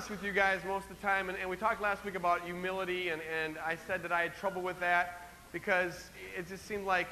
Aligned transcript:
honest 0.00 0.10
with 0.10 0.24
you 0.24 0.32
guys 0.32 0.62
most 0.66 0.88
of 0.88 0.98
the 0.98 1.06
time, 1.06 1.28
and, 1.28 1.36
and 1.36 1.50
we 1.50 1.58
talked 1.58 1.82
last 1.82 2.02
week 2.06 2.14
about 2.14 2.40
humility, 2.40 3.10
and, 3.10 3.20
and 3.20 3.58
I 3.58 3.76
said 3.86 4.02
that 4.02 4.10
I 4.10 4.22
had 4.22 4.34
trouble 4.34 4.62
with 4.62 4.80
that 4.80 5.28
because 5.52 6.08
it 6.34 6.48
just 6.48 6.64
seemed 6.64 6.86
like, 6.86 7.06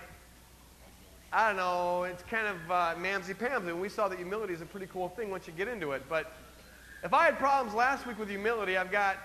I 1.30 1.48
don't 1.48 1.58
know, 1.58 2.04
it's 2.04 2.22
kind 2.30 2.46
of 2.46 2.56
uh, 2.70 2.94
mamsy-pamsy. 2.98 3.68
And 3.68 3.78
we 3.78 3.90
saw 3.90 4.08
that 4.08 4.16
humility 4.16 4.54
is 4.54 4.62
a 4.62 4.64
pretty 4.64 4.86
cool 4.86 5.10
thing 5.10 5.28
once 5.28 5.46
you 5.46 5.52
get 5.52 5.68
into 5.68 5.92
it. 5.92 6.02
But 6.08 6.32
if 7.04 7.12
I 7.12 7.26
had 7.26 7.38
problems 7.38 7.74
last 7.74 8.06
week 8.06 8.18
with 8.18 8.30
humility, 8.30 8.78
I've 8.78 8.90
got, 8.90 9.18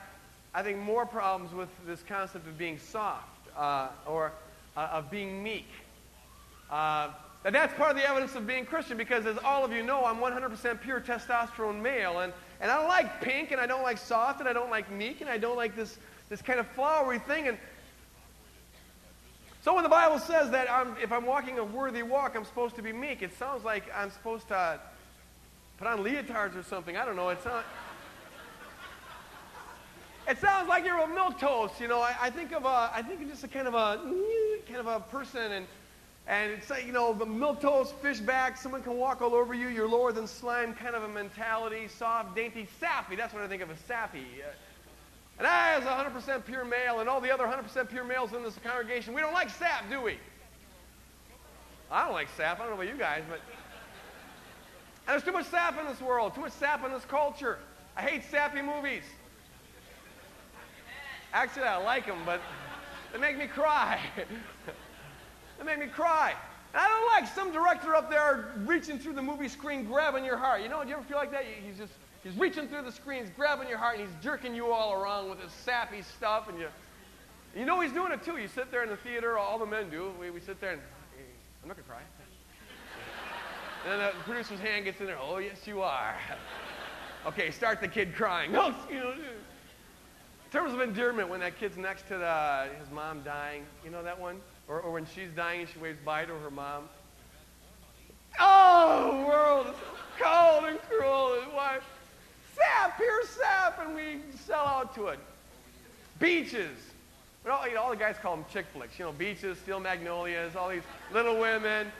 I 0.54 0.61
think, 0.61 0.80
more 0.80 1.05
problems 1.05 1.54
with 1.54 1.70
this 1.86 2.04
concept 2.05 2.45
of 2.45 2.57
being 2.57 2.77
soft 2.77 3.48
uh, 3.55 3.88
or 4.05 4.34
uh, 4.75 4.89
of 4.91 5.09
being 5.09 5.41
meek. 5.41 5.70
Uh, 6.70 7.11
and 7.45 7.55
that's 7.55 7.73
part 7.75 7.91
of 7.91 7.95
the 7.95 8.07
evidence 8.07 8.36
of 8.36 8.45
being 8.45 8.66
Christian 8.66 8.98
because, 8.98 9.25
as 9.25 9.38
all 9.38 9.64
of 9.64 9.71
you 9.71 9.84
know, 9.84 10.04
I'm 10.04 10.18
100% 10.18 10.82
pure 10.82 11.00
testosterone 11.00 11.82
male. 11.82 12.20
And, 12.20 12.34
and 12.64 12.71
I 12.71 12.77
don't 12.77 12.88
like 12.88 13.20
pink, 13.20 13.52
and 13.52 13.59
I 13.59 13.68
don't 13.68 13.83
like 13.83 13.97
soft, 13.97 14.39
and 14.39 14.47
I 14.47 14.54
don't 14.54 14.69
like 14.69 14.89
meek, 14.89 15.19
and 15.19 15.29
I 15.29 15.37
don't 15.37 15.57
like 15.57 15.75
this, 15.75 15.97
this 16.29 16.42
kind 16.42 16.61
of 16.61 16.68
flowery 16.70 17.20
thing. 17.20 17.50
And 17.50 17.57
so 19.61 19.74
when 19.74 19.83
the 19.83 19.89
Bible 19.89 20.18
says 20.18 20.50
that 20.51 20.71
I'm, 20.71 20.96
if 21.04 21.11
I'm 21.11 21.25
walking 21.25 21.60
a 21.60 21.64
worthy 21.64 22.04
walk, 22.04 22.37
I'm 22.37 22.46
supposed 22.46 22.78
to 22.78 22.82
be 22.82 22.93
meek, 22.93 23.21
it 23.21 23.37
sounds 23.37 23.65
like 23.65 23.84
I'm 23.93 24.10
supposed 24.11 24.47
to 24.47 24.79
put 25.78 25.87
on 25.87 26.00
leotards 26.00 26.57
or 26.57 26.64
something. 26.64 26.96
I 26.96 27.04
don't 27.04 27.18
know. 27.18 27.28
It's 27.29 27.43
not. 27.43 27.65
It 30.29 30.37
sounds 30.37 30.70
like 30.70 30.86
you're 30.86 31.01
a 31.01 31.07
milk 31.07 31.37
toast, 31.37 31.82
you 31.82 31.89
know. 31.89 32.00
I, 32.00 32.16
I 32.22 32.30
think 32.30 32.53
of 32.53 32.64
a, 32.64 32.92
I 32.95 33.03
think 33.06 33.23
of 33.23 33.30
just 33.30 33.44
a 33.44 33.50
kind 33.50 33.67
of 33.67 33.73
a, 33.73 34.00
kind 34.67 34.80
of 34.80 34.88
a 34.88 35.02
person, 35.02 35.52
and 35.52 35.67
and 36.27 36.52
it's 36.52 36.69
like, 36.69 36.86
you 36.86 36.94
know, 36.94 37.13
the 37.13 37.25
milk 37.25 37.59
toast, 37.59 37.94
fish 37.95 38.19
back, 38.19 38.58
someone 38.58 38.81
can 38.81 38.95
walk 38.95 39.22
all 39.22 39.36
over 39.36 39.53
you, 39.53 39.67
you're 39.67 39.89
lower 39.89 40.14
than 40.14 40.25
slime 40.25 40.73
kind 40.73 40.95
of 40.95 41.03
a 41.03 41.08
mentality, 41.08 41.88
soft, 41.88 42.33
dainty, 42.36 42.67
sappy. 42.80 43.16
That's 43.16 43.33
what 43.33 43.44
I 43.44 43.47
think 43.47 43.61
of 43.61 43.69
as 43.69 43.80
sappy. 43.88 44.25
Uh, 44.41 44.52
and 45.38 45.47
I, 45.47 45.73
as 45.73 45.83
100% 45.83 46.45
pure 46.45 46.64
male, 46.64 47.02
and 47.02 47.09
all 47.09 47.20
the 47.20 47.31
other 47.31 47.44
100% 47.44 47.89
pure 47.89 48.06
males 48.06 48.31
in 48.33 48.44
this 48.44 48.58
congregation, 48.64 49.14
we 49.14 49.20
don't 49.20 49.33
like 49.33 49.50
sap, 49.50 49.89
do 49.89 50.00
we? 50.00 50.17
I 51.92 52.06
don't 52.06 52.14
like 52.14 52.30
sap. 52.38 52.59
I 52.59 52.64
don't 52.64 52.70
know 52.70 52.81
about 52.81 52.92
you 52.92 52.98
guys, 52.98 53.23
but. 53.30 53.39
And 55.05 55.14
there's 55.14 55.23
too 55.23 55.33
much 55.33 55.48
sap 55.48 55.78
in 55.78 55.86
this 55.86 56.02
world, 56.02 56.33
too 56.33 56.42
much 56.42 56.53
sap 56.53 56.86
in 56.86 56.92
this 56.92 57.03
culture. 57.05 57.59
I 57.98 58.02
hate 58.02 58.23
sappy 58.31 58.61
movies. 58.61 59.03
Actually, 61.33 61.64
I 61.64 61.78
like 61.78 62.05
them, 62.05 62.20
but 62.26 62.39
they 63.11 63.20
make 63.20 63.38
me 63.38 63.48
cry. 63.48 64.00
That 65.58 65.66
made 65.66 65.80
me 65.80 65.88
cry. 65.88 66.34
And 66.73 66.82
I 66.82 66.88
don't 66.88 67.23
like 67.23 67.34
some 67.34 67.52
director 67.52 67.96
up 67.96 68.09
there 68.09 68.52
reaching 68.66 68.98
through 68.98 69.14
the 69.14 69.22
movie 69.22 69.48
screen, 69.48 69.86
grabbing 69.86 70.26
your 70.26 70.38
heart. 70.38 70.62
You 70.62 70.70
know, 70.70 70.82
do 70.84 70.90
you 70.90 70.95
ever 70.95 71.04
feel 71.04 71.18
like 71.18 71.32
that? 71.32 71.45
He's 71.45 71.78
just 71.78 71.94
he's 72.23 72.36
reaching 72.36 72.68
through 72.68 72.82
the 72.82 72.92
screens, 72.92 73.30
grabbing 73.36 73.70
your 73.70 73.78
heart, 73.78 74.00
and 74.00 74.08
he's 74.08 74.23
jerking 74.23 74.56
you 74.56 74.72
all 74.72 74.94
around 74.94 75.30
with 75.30 75.40
his 75.40 75.52
sappy 75.52 76.02
stuff, 76.02 76.50
and 76.50 76.58
you 76.60 76.68
you 77.56 77.66
know 77.66 77.80
he's 77.80 77.92
doing 77.92 78.12
it 78.12 78.23
too. 78.23 78.38
You 78.38 78.48
sit 78.48 78.72
there 78.72 78.82
in 78.82 78.90
the 78.90 78.98
theater, 78.98 79.38
all 79.38 79.60
the 79.60 79.66
men 79.66 79.90
do. 79.90 80.12
We, 80.20 80.32
we 80.32 80.40
sit 80.40 80.60
there 80.60 80.72
and 80.72 80.82
I'm 81.62 81.67
not 81.67 81.78
gonna 81.78 81.88
cry. 81.88 82.02
and 83.92 84.02
then 84.02 84.12
the 84.17 84.23
producer's 84.23 84.60
hand 84.60 84.86
gets 84.86 85.00
in 85.00 85.06
there. 85.06 85.20
Oh 85.22 85.38
yes, 85.38 85.67
you 85.67 85.82
are. 85.82 86.16
okay, 87.28 87.52
start 87.52 87.82
the 87.82 87.88
kid 87.88 88.16
crying. 88.16 88.52
No, 88.52 88.73
you 88.90 89.00
know. 89.00 89.12
In 89.12 90.60
terms 90.60 90.73
of 90.73 90.82
endearment, 90.82 91.30
when 91.30 91.40
that 91.40 91.60
kid's 91.60 91.78
next 91.78 92.08
to 92.08 92.17
the, 92.17 92.67
his 92.80 92.92
mom 92.92 93.23
dying, 93.23 93.66
you 93.84 93.90
know 93.90 94.04
that 94.04 94.20
one? 94.20 94.40
Or, 94.67 94.80
or 94.80 94.92
when 94.92 95.06
she's 95.06 95.30
dying 95.36 95.61
and 95.61 95.69
she 95.69 95.80
waves 95.80 96.00
bye 96.06 96.25
to 96.25 96.33
her 96.33 96.52
mom. 96.52 96.83
Oh, 98.39 99.17
the 99.17 99.28
world 99.28 99.67
is 99.67 99.75
cold 100.20 100.66
and 100.66 100.80
cruel. 100.83 101.38
Why? 101.53 101.80
Sap, 102.55 102.97
pure 102.97 103.25
sap, 103.25 103.80
and 103.86 103.95
we 103.95 104.20
sell 104.45 104.66
out 104.66 104.95
to 104.95 105.08
it. 105.08 105.20
Beaches. 106.20 106.78
All, 107.50 107.67
you 107.67 107.75
know, 107.75 107.81
all 107.81 107.89
the 107.89 107.97
guys 107.97 108.16
call 108.22 108.38
them 108.38 108.45
chick 108.52 108.66
flicks. 108.73 108.97
You 108.97 109.05
know, 109.05 109.11
beaches, 109.11 109.58
steel 109.59 109.80
magnolias, 109.80 110.55
all 110.55 110.70
these 110.70 110.83
little 111.11 111.38
women. 111.38 111.92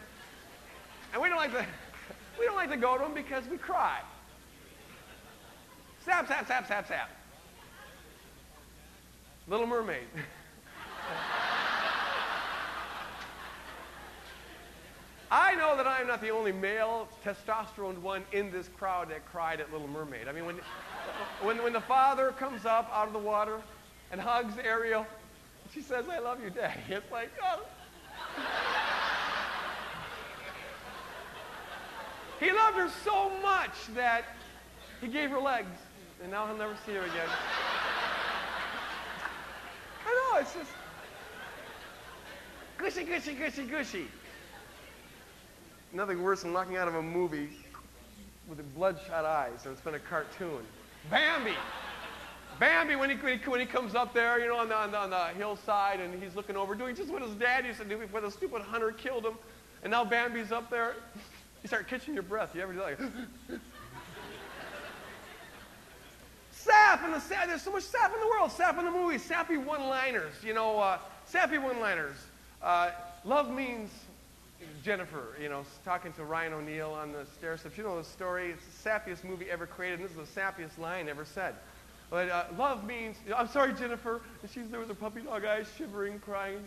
And 1.12 1.22
we 1.22 1.28
don't 1.28 1.38
like 1.38 1.52
to, 1.52 1.66
we 2.40 2.46
don't 2.46 2.56
like 2.56 2.72
to 2.72 2.78
go 2.78 2.98
to 2.98 3.04
them 3.04 3.14
because 3.14 3.46
we 3.48 3.58
cry. 3.58 4.00
Sap, 6.06 6.28
sap, 6.28 6.48
sap, 6.48 6.68
sap, 6.68 6.88
sap. 6.88 7.10
Little 9.48 9.68
Mermaid. 9.68 10.08
I 15.36 15.56
know 15.56 15.76
that 15.78 15.88
I'm 15.88 16.06
not 16.06 16.22
the 16.22 16.30
only 16.30 16.52
male 16.52 17.08
testosterone 17.26 17.98
one 18.02 18.24
in 18.34 18.52
this 18.52 18.68
crowd 18.78 19.10
that 19.10 19.26
cried 19.26 19.60
at 19.62 19.72
Little 19.72 19.88
Mermaid. 19.88 20.28
I 20.28 20.32
mean, 20.32 20.46
when, 20.46 20.60
when, 21.42 21.64
when 21.64 21.74
the 21.74 21.82
father 21.82 22.34
comes 22.34 22.68
up 22.68 22.88
out 22.94 23.08
of 23.08 23.14
the 23.14 23.20
water 23.20 23.60
and 24.12 24.22
hugs 24.22 24.54
Ariel, 24.64 25.08
she 25.74 25.82
says, 25.82 26.06
I 26.08 26.20
love 26.20 26.44
you, 26.44 26.52
Daddy. 26.52 26.80
It's 26.88 27.12
like, 27.12 27.32
oh. 27.42 27.66
he 32.40 32.52
loved 32.52 32.78
her 32.78 32.90
so 33.04 33.32
much 33.42 33.74
that 33.96 34.26
he 35.02 35.08
gave 35.08 35.32
her 35.32 35.40
legs, 35.40 35.80
and 36.22 36.30
now 36.30 36.46
he'll 36.46 36.58
never 36.58 36.76
see 36.86 36.94
her 36.94 37.02
again. 37.02 37.30
I 40.06 40.32
know, 40.32 40.42
it's 40.42 40.54
just 40.54 40.72
gushy, 42.78 43.04
gushy, 43.04 43.34
gushy, 43.34 43.64
gushy 43.64 44.08
nothing 45.94 46.22
worse 46.22 46.42
than 46.42 46.54
walking 46.54 46.78
out 46.78 46.88
of 46.88 46.96
a 46.96 47.02
movie 47.02 47.50
with 48.48 48.76
bloodshot 48.76 49.26
eyes 49.26 49.66
and 49.66 49.74
it's 49.74 49.82
been 49.82 49.96
a 49.96 50.00
cartoon. 50.00 50.62
Bambi! 51.10 51.54
Bambi, 52.60 52.96
when 52.96 53.10
he, 53.10 53.16
when 53.16 53.60
he, 53.60 53.66
comes 53.66 53.96
up 53.96 54.14
there, 54.14 54.40
you 54.40 54.48
know, 54.48 54.58
on 54.58 54.70
the, 54.70 54.76
on, 54.76 54.92
the, 54.92 54.98
on 54.98 55.10
the 55.10 55.28
hillside 55.38 56.00
and 56.00 56.22
he's 56.22 56.36
looking 56.36 56.56
over, 56.56 56.76
doing 56.76 56.96
just 56.96 57.12
what 57.12 57.22
his 57.22 57.34
dad 57.36 57.66
used 57.66 57.80
to 57.80 57.86
do 57.86 57.98
before 57.98 58.22
the 58.22 58.30
stupid 58.30 58.62
hunter 58.62 58.92
killed 58.92 59.26
him. 59.26 59.34
And 59.84 59.92
now 59.92 60.06
Bambi's 60.06 60.52
up 60.52 60.70
there. 60.70 60.96
You 61.62 61.68
start 61.68 61.88
catching 61.88 62.14
your 62.14 62.24
breath. 62.24 62.56
You 62.56 62.62
ever 62.62 62.74
do 62.74 62.82
like, 62.82 63.00
sap 66.52 67.04
in 67.04 67.12
the 67.12 67.20
sap. 67.20 67.48
There's 67.48 67.62
so 67.62 67.72
much 67.72 67.84
sap 67.84 68.14
in 68.14 68.20
the 68.20 68.28
world. 68.28 68.52
Sap 68.52 68.78
in 68.78 68.86
the 68.86 68.92
movies. 68.92 69.24
Sappy 69.24 69.58
one-liners. 69.58 70.34
You 70.44 70.54
know, 70.54 70.80
uh, 70.80 71.00
sappy 71.26 71.58
one-liners. 71.58 72.16
Uh, 72.62 72.92
love 73.26 73.50
means 73.52 73.90
Jennifer, 74.84 75.30
you 75.42 75.48
know, 75.48 75.64
talking 75.86 76.12
to 76.14 76.26
Ryan 76.26 76.54
O'Neal 76.54 76.92
on 76.92 77.14
the 77.14 77.26
stair 77.38 77.58
steps. 77.58 77.78
You 77.78 77.86
know 77.86 77.98
the 77.98 78.04
story. 78.04 78.52
It's 78.52 78.66
the 78.66 78.90
sappiest 78.90 79.24
movie 79.24 79.50
ever 79.50 79.66
created, 79.66 80.02
and 80.02 80.10
this 80.10 80.18
is 80.18 80.34
the 80.34 80.42
sappiest 80.42 80.78
line 80.78 81.08
ever 81.08 81.24
said. 81.24 81.56
But 82.10 82.30
uh, 82.30 82.46
love 82.58 82.86
means, 82.86 83.16
I'm 83.36 83.48
sorry, 83.48 83.74
Jennifer. 83.74 84.22
And 84.42 84.52
she's 84.52 84.68
there 84.70 84.82
with 84.82 84.90
her 84.90 84.96
puppy 84.96 85.22
dog 85.22 85.46
eyes, 85.46 85.68
shivering, 85.78 86.20
crying. 86.20 86.60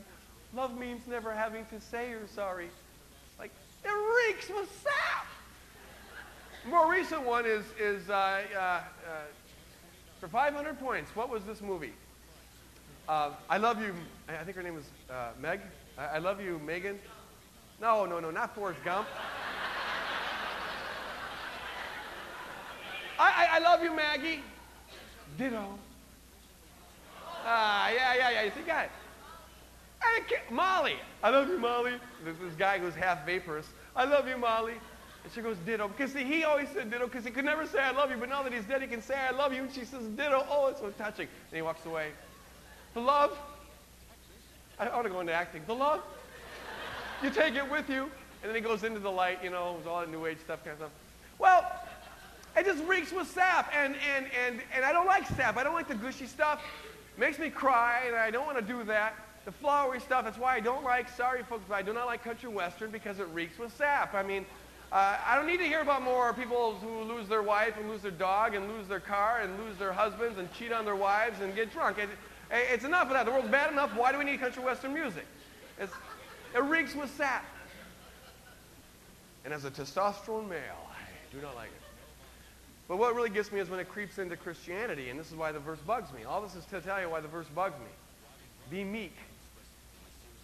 Love 0.55 0.79
means 0.79 1.07
never 1.07 1.33
having 1.33 1.67
to 1.67 1.81
say 1.81 2.09
you're 2.09 2.27
sorry. 2.35 2.71
Like, 3.39 3.51
it 3.85 3.89
reeks 3.89 4.49
with 4.49 4.69
sap. 4.83 5.27
More 6.69 6.91
recent 6.91 7.23
one 7.23 7.45
is, 7.45 7.65
is 7.79 8.09
uh, 8.09 8.43
uh, 8.57 8.59
uh 8.59 8.83
for 10.21 10.29
500 10.29 10.81
points, 10.81 11.15
what 11.15 11.29
was 11.29 11.45
this 11.45 11.61
movie? 11.61 11.93
Uh, 13.07 13.31
I 13.51 13.59
love 13.59 13.81
you, 13.81 13.93
I 14.29 14.43
think 14.43 14.57
her 14.57 14.63
name 14.63 14.75
was 14.75 14.91
uh, 15.11 15.29
Meg. 15.39 15.61
I, 15.99 16.07
I 16.07 16.19
love 16.19 16.41
you, 16.41 16.59
Megan. 16.65 16.99
No, 17.81 18.07
no, 18.07 18.21
no, 18.21 18.31
not 18.31 18.55
Forrest 18.55 18.83
Gump. 18.85 19.07
I, 23.19 23.49
I, 23.49 23.57
I 23.57 23.59
love 23.59 23.83
you, 23.83 23.95
Maggie. 23.95 24.41
Ditto. 25.39 25.79
Ah, 27.45 27.91
yeah, 27.91 28.15
yeah, 28.15 28.31
yeah. 28.31 28.43
You 28.43 28.51
see, 28.51 28.61
it. 28.61 28.91
I 30.03 30.21
Molly. 30.51 30.97
I 31.23 31.31
love 31.31 31.49
you, 31.49 31.59
Molly. 31.59 31.95
This, 32.25 32.37
this 32.39 32.55
guy 32.55 32.79
who's 32.79 32.95
half 32.95 33.27
vaporous. 33.27 33.67
I 33.95 34.05
love 34.05 34.29
you, 34.29 34.37
Molly. 34.37 34.75
And 35.25 35.33
she 35.33 35.41
goes, 35.41 35.57
ditto. 35.67 35.89
Because 35.89 36.13
see, 36.13 36.25
he 36.25 36.45
always 36.45 36.69
said 36.69 36.91
ditto 36.91 37.07
because 37.07 37.25
he 37.25 37.31
could 37.31 37.45
never 37.45 37.67
say 37.67 37.81
I 37.81 37.91
love 37.91 38.11
you. 38.11 38.17
But 38.17 38.29
now 38.29 38.43
that 38.43 38.53
he's 38.53 38.65
dead, 38.65 38.83
he 38.83 38.89
can 38.89 39.03
say 39.03 39.17
I 39.17 39.33
love 39.33 39.53
you. 39.53 39.63
And 39.63 39.73
she 39.73 39.85
says 39.85 40.05
ditto. 40.17 40.47
Oh, 40.49 40.69
it's 40.69 40.81
so 40.81 40.91
touching. 40.91 41.29
And 41.51 41.57
he 41.57 41.63
walks 41.63 41.85
away. 41.85 42.11
The 42.95 43.01
love. 43.01 43.37
I 44.79 44.89
want 44.89 45.05
to 45.05 45.11
go 45.11 45.21
into 45.21 45.33
acting. 45.33 45.63
The 45.67 45.75
love 45.75 46.03
you 47.23 47.31
take 47.31 47.55
it 47.55 47.71
with 47.71 47.89
you. 47.89 48.11
And 48.43 48.51
then 48.51 48.55
he 48.55 48.61
goes 48.61 48.85
into 48.85 49.01
the 49.01 49.11
light, 49.11 49.43
you 49.43 49.51
know, 49.51 49.75
with 49.79 49.87
all 49.87 50.01
that 50.01 50.11
new 50.11 50.27
age 50.27 50.39
stuff 50.39 50.63
kind 50.65 50.73
of 50.73 50.79
stuff. 50.79 50.91
Well, 51.39 51.65
it 52.57 52.65
just 52.65 52.83
reeks 52.85 53.13
with 53.13 53.29
sap. 53.29 53.73
And, 53.75 53.97
and, 54.17 54.27
and, 54.47 54.61
and 54.75 54.85
I 54.85 54.93
don't 54.93 55.07
like 55.07 55.27
sap. 55.29 55.57
I 55.57 55.65
don't 55.65 55.75
like 55.75 55.89
the 55.89 55.95
gushy 55.95 56.27
stuff. 56.27 56.63
It 57.17 57.21
makes 57.21 57.39
me 57.39 57.51
cry, 57.51 58.05
and 58.07 58.15
I 58.15 58.31
don't 58.31 58.47
want 58.47 58.59
to 58.59 58.65
do 58.65 58.85
that. 58.85 59.15
The 59.45 59.53
flowery 59.53 60.01
stuff, 60.01 60.25
that's 60.25 60.39
why 60.39 60.57
I 60.57 60.61
don't 60.61 60.85
like, 60.85 61.09
sorry 61.09 61.43
folks, 61.45 61.65
but 61.69 61.77
I 61.77 61.83
do 61.83 61.93
not 61.93 62.07
like 62.07 62.25
country 62.25 62.49
western 62.49 62.91
because 62.91 63.21
it 63.21 63.29
reeks 63.33 63.59
with 63.59 63.75
sap. 63.77 64.15
I 64.15 64.23
mean, 64.23 64.45
uh, 64.93 65.17
I 65.25 65.37
don't 65.37 65.47
need 65.47 65.59
to 65.59 65.67
hear 65.67 65.81
about 65.81 66.03
more 66.03 66.33
people 66.33 66.75
who 66.75 67.03
lose 67.03 67.29
their 67.29 67.43
wife 67.43 67.75
and 67.79 67.89
lose 67.89 68.03
their 68.03 68.11
dog 68.11 68.55
and 68.55 68.69
lose 68.69 68.89
their 68.89 69.01
car 69.01 69.41
and 69.41 69.59
lose 69.59 69.77
their 69.79 69.93
husbands 69.93 70.39
and 70.39 70.53
cheat 70.53 70.73
on 70.73 70.85
their 70.85 70.97
wives 70.97 71.41
and 71.41 71.55
get 71.55 71.73
drunk. 71.73 71.99
It, 71.99 72.09
it's 72.51 72.85
enough 72.85 73.09
of 73.09 73.15
that. 73.15 73.27
The 73.27 73.33
world's 73.33 73.49
bad 73.49 73.73
enough. 73.73 73.95
Why 73.97 74.13
do 74.13 74.19
we 74.19 74.25
need 74.25 74.41
country 74.41 74.63
western 74.63 74.95
music? 74.95 75.27
It's, 75.79 75.93
it 76.55 76.63
reeks 76.63 76.95
with 76.95 77.15
sap. 77.17 77.45
And 79.45 79.55
as 79.55 79.65
a 79.65 79.71
testosterone 79.71 80.49
male, 80.49 80.89
I 80.91 81.35
do 81.35 81.41
not 81.41 81.55
like 81.55 81.69
it. 81.69 81.87
But 82.89 82.99
what 82.99 83.15
really 83.15 83.31
gets 83.31 83.51
me 83.51 83.61
is 83.61 83.69
when 83.69 83.81
it 83.81 83.89
creeps 83.89 84.19
into 84.19 84.37
Christianity, 84.37 85.11
and 85.11 85.19
this 85.19 85.29
is 85.29 85.35
why 85.35 85.53
the 85.53 85.59
verse 85.59 85.81
bugs 85.81 86.13
me. 86.13 86.25
All 86.25 86.41
this 86.41 86.55
is 86.55 86.65
to 86.67 86.81
tell 86.81 87.01
you 87.01 87.11
why 87.11 87.21
the 87.21 87.29
verse 87.29 87.47
bugs 87.55 87.79
me. 87.79 87.87
Be 88.71 88.85
meek. 88.85 89.15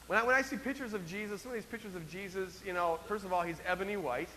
When 0.08 0.18
I, 0.18 0.24
when 0.24 0.34
I 0.34 0.42
see 0.42 0.56
pictures 0.56 0.92
of 0.92 1.06
Jesus, 1.06 1.42
some 1.42 1.52
of 1.52 1.54
these 1.54 1.64
pictures 1.64 1.94
of 1.94 2.08
Jesus, 2.10 2.60
you 2.66 2.72
know, 2.72 2.98
first 3.06 3.24
of 3.24 3.32
all, 3.32 3.42
he's 3.42 3.58
ebony 3.66 3.96
white, 3.96 4.28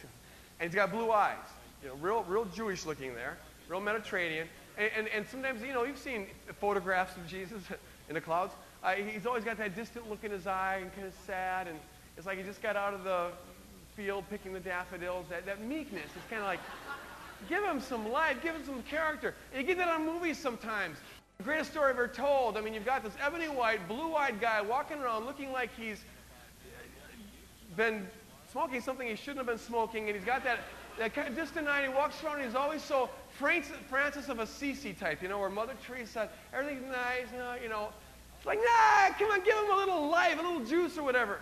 and 0.60 0.70
he's 0.70 0.74
got 0.74 0.90
blue 0.90 1.10
eyes. 1.10 1.36
You 1.82 1.88
know, 1.88 1.94
real, 1.96 2.24
real 2.24 2.44
Jewish 2.44 2.84
looking 2.84 3.14
there, 3.14 3.38
real 3.68 3.80
Mediterranean. 3.80 4.46
And, 4.76 4.90
and, 4.96 5.08
and 5.08 5.26
sometimes, 5.26 5.62
you 5.62 5.72
know, 5.72 5.84
you've 5.84 5.98
seen 5.98 6.26
photographs 6.60 7.16
of 7.16 7.26
Jesus 7.26 7.62
in 8.08 8.14
the 8.14 8.20
clouds. 8.20 8.52
Uh, 8.82 8.92
he's 8.92 9.26
always 9.26 9.44
got 9.44 9.58
that 9.58 9.74
distant 9.74 10.08
look 10.08 10.22
in 10.22 10.30
his 10.30 10.46
eye 10.46 10.78
and 10.82 10.94
kind 10.94 11.06
of 11.06 11.14
sad, 11.26 11.66
and 11.66 11.78
it's 12.16 12.26
like 12.26 12.38
he 12.38 12.44
just 12.44 12.62
got 12.62 12.76
out 12.76 12.94
of 12.94 13.04
the 13.04 13.28
field 13.96 14.24
picking 14.30 14.52
the 14.52 14.60
daffodils. 14.60 15.26
That, 15.28 15.46
that 15.46 15.60
meekness 15.60 16.04
is 16.04 16.22
kind 16.30 16.40
of 16.40 16.46
like, 16.46 16.60
give 17.48 17.64
him 17.64 17.80
some 17.80 18.10
life, 18.10 18.36
give 18.42 18.54
him 18.54 18.64
some 18.64 18.82
character. 18.84 19.34
And 19.52 19.60
you 19.60 19.66
get 19.66 19.78
that 19.78 19.88
on 19.88 20.06
movies 20.06 20.38
sometimes. 20.38 20.98
The 21.38 21.44
greatest 21.44 21.72
story 21.72 21.90
ever 21.90 22.08
told. 22.08 22.56
I 22.56 22.60
mean, 22.60 22.74
you've 22.74 22.86
got 22.86 23.02
this 23.02 23.12
ebony 23.24 23.46
white, 23.46 23.86
blue-eyed 23.88 24.40
guy 24.40 24.60
walking 24.60 24.98
around 24.98 25.26
looking 25.26 25.52
like 25.52 25.70
he's 25.76 26.04
been 27.76 28.06
smoking 28.50 28.80
something 28.80 29.06
he 29.06 29.14
shouldn't 29.16 29.38
have 29.38 29.46
been 29.46 29.58
smoking, 29.58 30.08
and 30.08 30.16
he's 30.16 30.24
got 30.24 30.42
that, 30.44 30.60
that 30.98 31.14
kind 31.14 31.28
of 31.28 31.36
distant 31.36 31.68
eye, 31.68 31.80
and 31.80 31.92
he 31.92 31.96
walks 31.96 32.22
around, 32.24 32.36
and 32.36 32.44
he's 32.44 32.54
always 32.54 32.82
so 32.82 33.10
Francis 33.34 34.28
of 34.28 34.38
Assisi 34.40 34.92
type, 34.92 35.22
you 35.22 35.28
know, 35.28 35.38
where 35.38 35.50
Mother 35.50 35.74
Teresa, 35.86 36.28
everything's 36.52 36.90
nice, 36.90 37.26
you 37.62 37.68
know. 37.68 37.88
It's 38.38 38.46
like, 38.46 38.58
nah, 38.58 39.14
come 39.18 39.30
on, 39.30 39.44
give 39.44 39.56
him 39.56 39.70
a 39.70 39.76
little 39.76 40.08
life, 40.08 40.38
a 40.38 40.42
little 40.42 40.64
juice 40.64 40.96
or 40.96 41.02
whatever. 41.02 41.40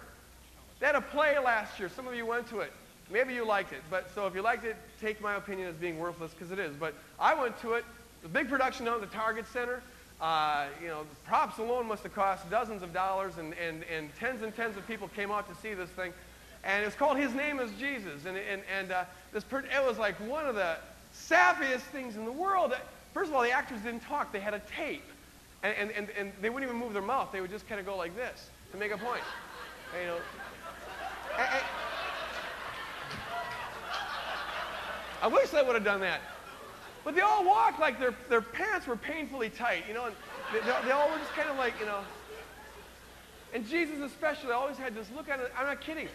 They 0.81 0.87
had 0.87 0.95
a 0.95 1.01
play 1.01 1.39
last 1.39 1.79
year. 1.79 1.89
Some 1.89 2.09
of 2.09 2.15
you 2.15 2.27
went 2.27 2.49
to 2.51 2.61
it. 2.61 2.73
Maybe 3.11 3.35
you 3.35 3.47
liked 3.47 3.73
it. 3.73 3.83
But 3.91 4.11
so 4.15 4.27
if 4.27 4.35
you 4.35 4.43
liked 4.43 4.65
it, 4.65 4.77
take 5.01 5.21
my 5.21 5.37
opinion 5.37 5.69
as 5.69 5.77
being 5.77 5.99
worthless 5.99 6.33
because 6.33 6.51
it 6.51 6.59
is. 6.59 6.75
But 6.75 6.95
I 7.21 7.35
went 7.35 7.61
to 7.61 7.75
it. 7.75 7.85
The 8.23 8.29
big 8.29 8.49
production 8.49 8.85
down 8.87 8.95
at 8.95 9.01
the 9.01 9.15
Target 9.15 9.47
Center. 9.53 9.83
Uh, 10.21 10.67
you 10.81 10.89
know, 10.89 11.03
props 11.27 11.59
alone 11.59 11.87
must 11.87 12.03
have 12.03 12.15
cost 12.15 12.49
dozens 12.51 12.83
of 12.83 12.93
dollars, 12.95 13.37
and, 13.37 13.53
and, 13.55 13.85
and 13.85 14.15
tens 14.17 14.43
and 14.43 14.55
tens 14.57 14.75
of 14.77 14.87
people 14.87 15.09
came 15.09 15.31
out 15.31 15.47
to 15.49 15.55
see 15.61 15.75
this 15.75 15.91
thing. 15.91 16.13
And 16.65 16.83
it 16.83 16.87
was 16.87 16.95
called 16.95 17.19
His 17.19 17.33
Name 17.35 17.61
is 17.61 17.71
Jesus. 17.79 18.25
And, 18.25 18.37
and, 18.37 18.63
and 18.77 18.93
uh, 18.93 19.05
this 19.33 19.45
it 19.53 19.87
was 19.87 19.99
like 19.99 20.17
one 20.29 20.47
of 20.47 20.55
the 20.55 20.77
sappiest 21.15 21.85
things 21.93 22.17
in 22.17 22.25
the 22.25 22.33
world. 22.33 22.75
First 23.15 23.31
of 23.31 23.37
all, 23.37 23.43
the 23.43 23.53
actors 23.53 23.81
didn't 23.83 24.01
talk. 24.01 24.33
They 24.33 24.41
had 24.41 24.55
a 24.55 24.63
tape. 24.77 25.05
And, 25.63 25.75
and, 25.79 25.91
and, 25.91 26.11
and 26.19 26.33
they 26.41 26.51
wouldn't 26.51 26.71
even 26.71 26.81
move 26.81 26.93
their 26.93 27.03
mouth. 27.03 27.31
They 27.33 27.41
would 27.41 27.51
just 27.51 27.69
kind 27.69 27.81
of 27.81 27.87
go 27.87 27.97
like 27.97 28.15
this 28.15 28.51
to 28.73 28.79
make 28.79 28.93
a 28.93 28.99
point. 28.99 29.23
And, 29.95 30.03
you 30.03 30.09
know, 30.09 30.19
and, 31.39 31.49
and, 31.53 31.65
I 35.23 35.29
wish 35.29 35.55
I 35.55 35.63
would 35.63 35.75
have 35.75 35.85
done 35.85 36.01
that. 36.01 36.21
But 37.05 37.15
they 37.15 37.21
all 37.21 37.45
walked 37.45 37.81
like 37.81 37.99
their, 37.99 38.15
their 38.29 38.41
pants 38.41 38.87
were 38.87 38.97
painfully 38.97 39.49
tight, 39.49 39.85
you 39.89 39.95
know, 39.95 40.07
and 40.07 40.15
they, 40.53 40.61
they 40.85 40.91
all 40.91 41.09
were 41.09 41.19
just 41.19 41.33
kind 41.33 41.49
of 41.49 41.57
like, 41.57 41.75
you 41.81 41.87
know. 41.87 42.01
And 43.55 43.67
Jesus 43.67 44.01
especially 44.01 44.53
always 44.53 44.77
had 44.77 44.95
this 44.95 45.09
look 45.17 45.31
on 45.31 45.41
it. 45.41 45.53
I'm 45.57 45.67
not 45.67 45.81
kidding. 45.81 46.09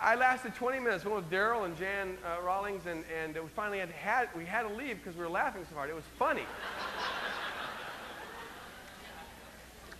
I 0.00 0.14
lasted 0.14 0.54
20 0.54 0.78
minutes. 0.78 1.04
Went 1.04 1.16
with 1.16 1.30
Daryl 1.30 1.64
and 1.64 1.76
Jan 1.76 2.18
uh, 2.24 2.42
Rawlings, 2.44 2.86
and, 2.86 3.04
and 3.22 3.34
we 3.34 3.48
finally 3.56 3.78
had, 3.78 3.90
had, 3.90 4.28
we 4.36 4.44
had 4.44 4.62
to 4.62 4.74
leave 4.74 4.98
because 4.98 5.16
we 5.16 5.22
were 5.22 5.30
laughing 5.30 5.64
so 5.68 5.74
hard. 5.74 5.90
It 5.90 5.96
was 5.96 6.04
funny. 6.18 6.44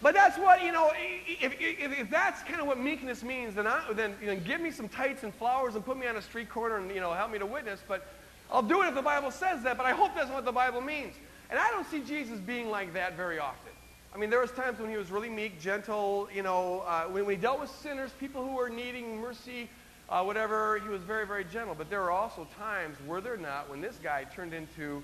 But 0.01 0.15
that's 0.15 0.39
what, 0.39 0.63
you 0.63 0.71
know, 0.71 0.93
if, 0.95 1.61
if, 1.61 1.99
if 1.99 2.11
that's 2.11 2.43
kind 2.45 2.61
of 2.61 2.69
what 2.69 2.79
meekness 2.79 3.25
means, 3.25 3.57
then, 3.57 3.67
I, 3.67 3.83
then 3.93 4.15
you 4.21 4.29
know, 4.29 4.37
give 4.37 4.61
me 4.61 4.71
some 4.71 4.89
tights 4.89 5.25
and 5.25 5.35
flowers 5.35 5.75
and 5.75 5.85
put 5.85 5.99
me 5.99 6.07
on 6.07 6.17
a 6.17 6.23
street 6.23 6.49
corner 6.49 6.77
and, 6.77 6.89
you 6.95 7.01
know, 7.01 7.13
help 7.13 7.33
me 7.33 7.39
to 7.41 7.47
witness. 7.47 7.81
But 7.87 8.07
I'll 8.51 8.63
do 8.63 8.83
it 8.83 8.87
if 8.87 8.95
the 8.95 9.03
Bible 9.03 9.33
says 9.33 9.63
that, 9.65 9.77
but 9.77 9.87
I 9.87 9.93
hope 9.93 10.15
that's 10.15 10.31
what 10.31 10.45
the 10.45 10.53
Bible 10.53 10.81
means. 10.81 11.15
And 11.51 11.59
I 11.59 11.71
don't 11.71 11.87
see 11.91 12.01
Jesus 12.01 12.39
being 12.39 12.71
like 12.71 12.95
that 12.95 13.17
very 13.17 13.41
often. 13.41 13.73
I 14.15 14.19
mean, 14.19 14.31
there 14.31 14.41
was 14.41 14.53
times 14.53 14.79
when 14.79 14.89
he 14.89 14.97
was 14.97 15.11
really 15.11 15.29
meek, 15.29 15.61
gentle, 15.61 16.29
you 16.33 16.43
know, 16.43 16.85
uh, 16.87 17.05
when, 17.05 17.27
when 17.27 17.35
he 17.35 17.41
dealt 17.41 17.61
with 17.61 17.71
sinners, 17.71 18.11
people 18.21 18.47
who 18.47 18.55
were 18.55 18.71
needing 18.71 19.21
mercy, 19.21 19.69
uh, 20.09 20.23
whatever, 20.23 20.79
he 20.79 20.89
was 20.89 21.03
very, 21.03 21.27
very 21.27 21.45
gentle. 21.45 21.75
But 21.75 21.91
there 21.91 22.01
were 22.01 22.11
also 22.11 22.47
times, 22.57 22.97
were 23.07 23.21
there 23.21 23.37
not, 23.37 23.69
when 23.69 23.81
this 23.81 23.99
guy 24.03 24.25
turned 24.25 24.55
into 24.55 25.03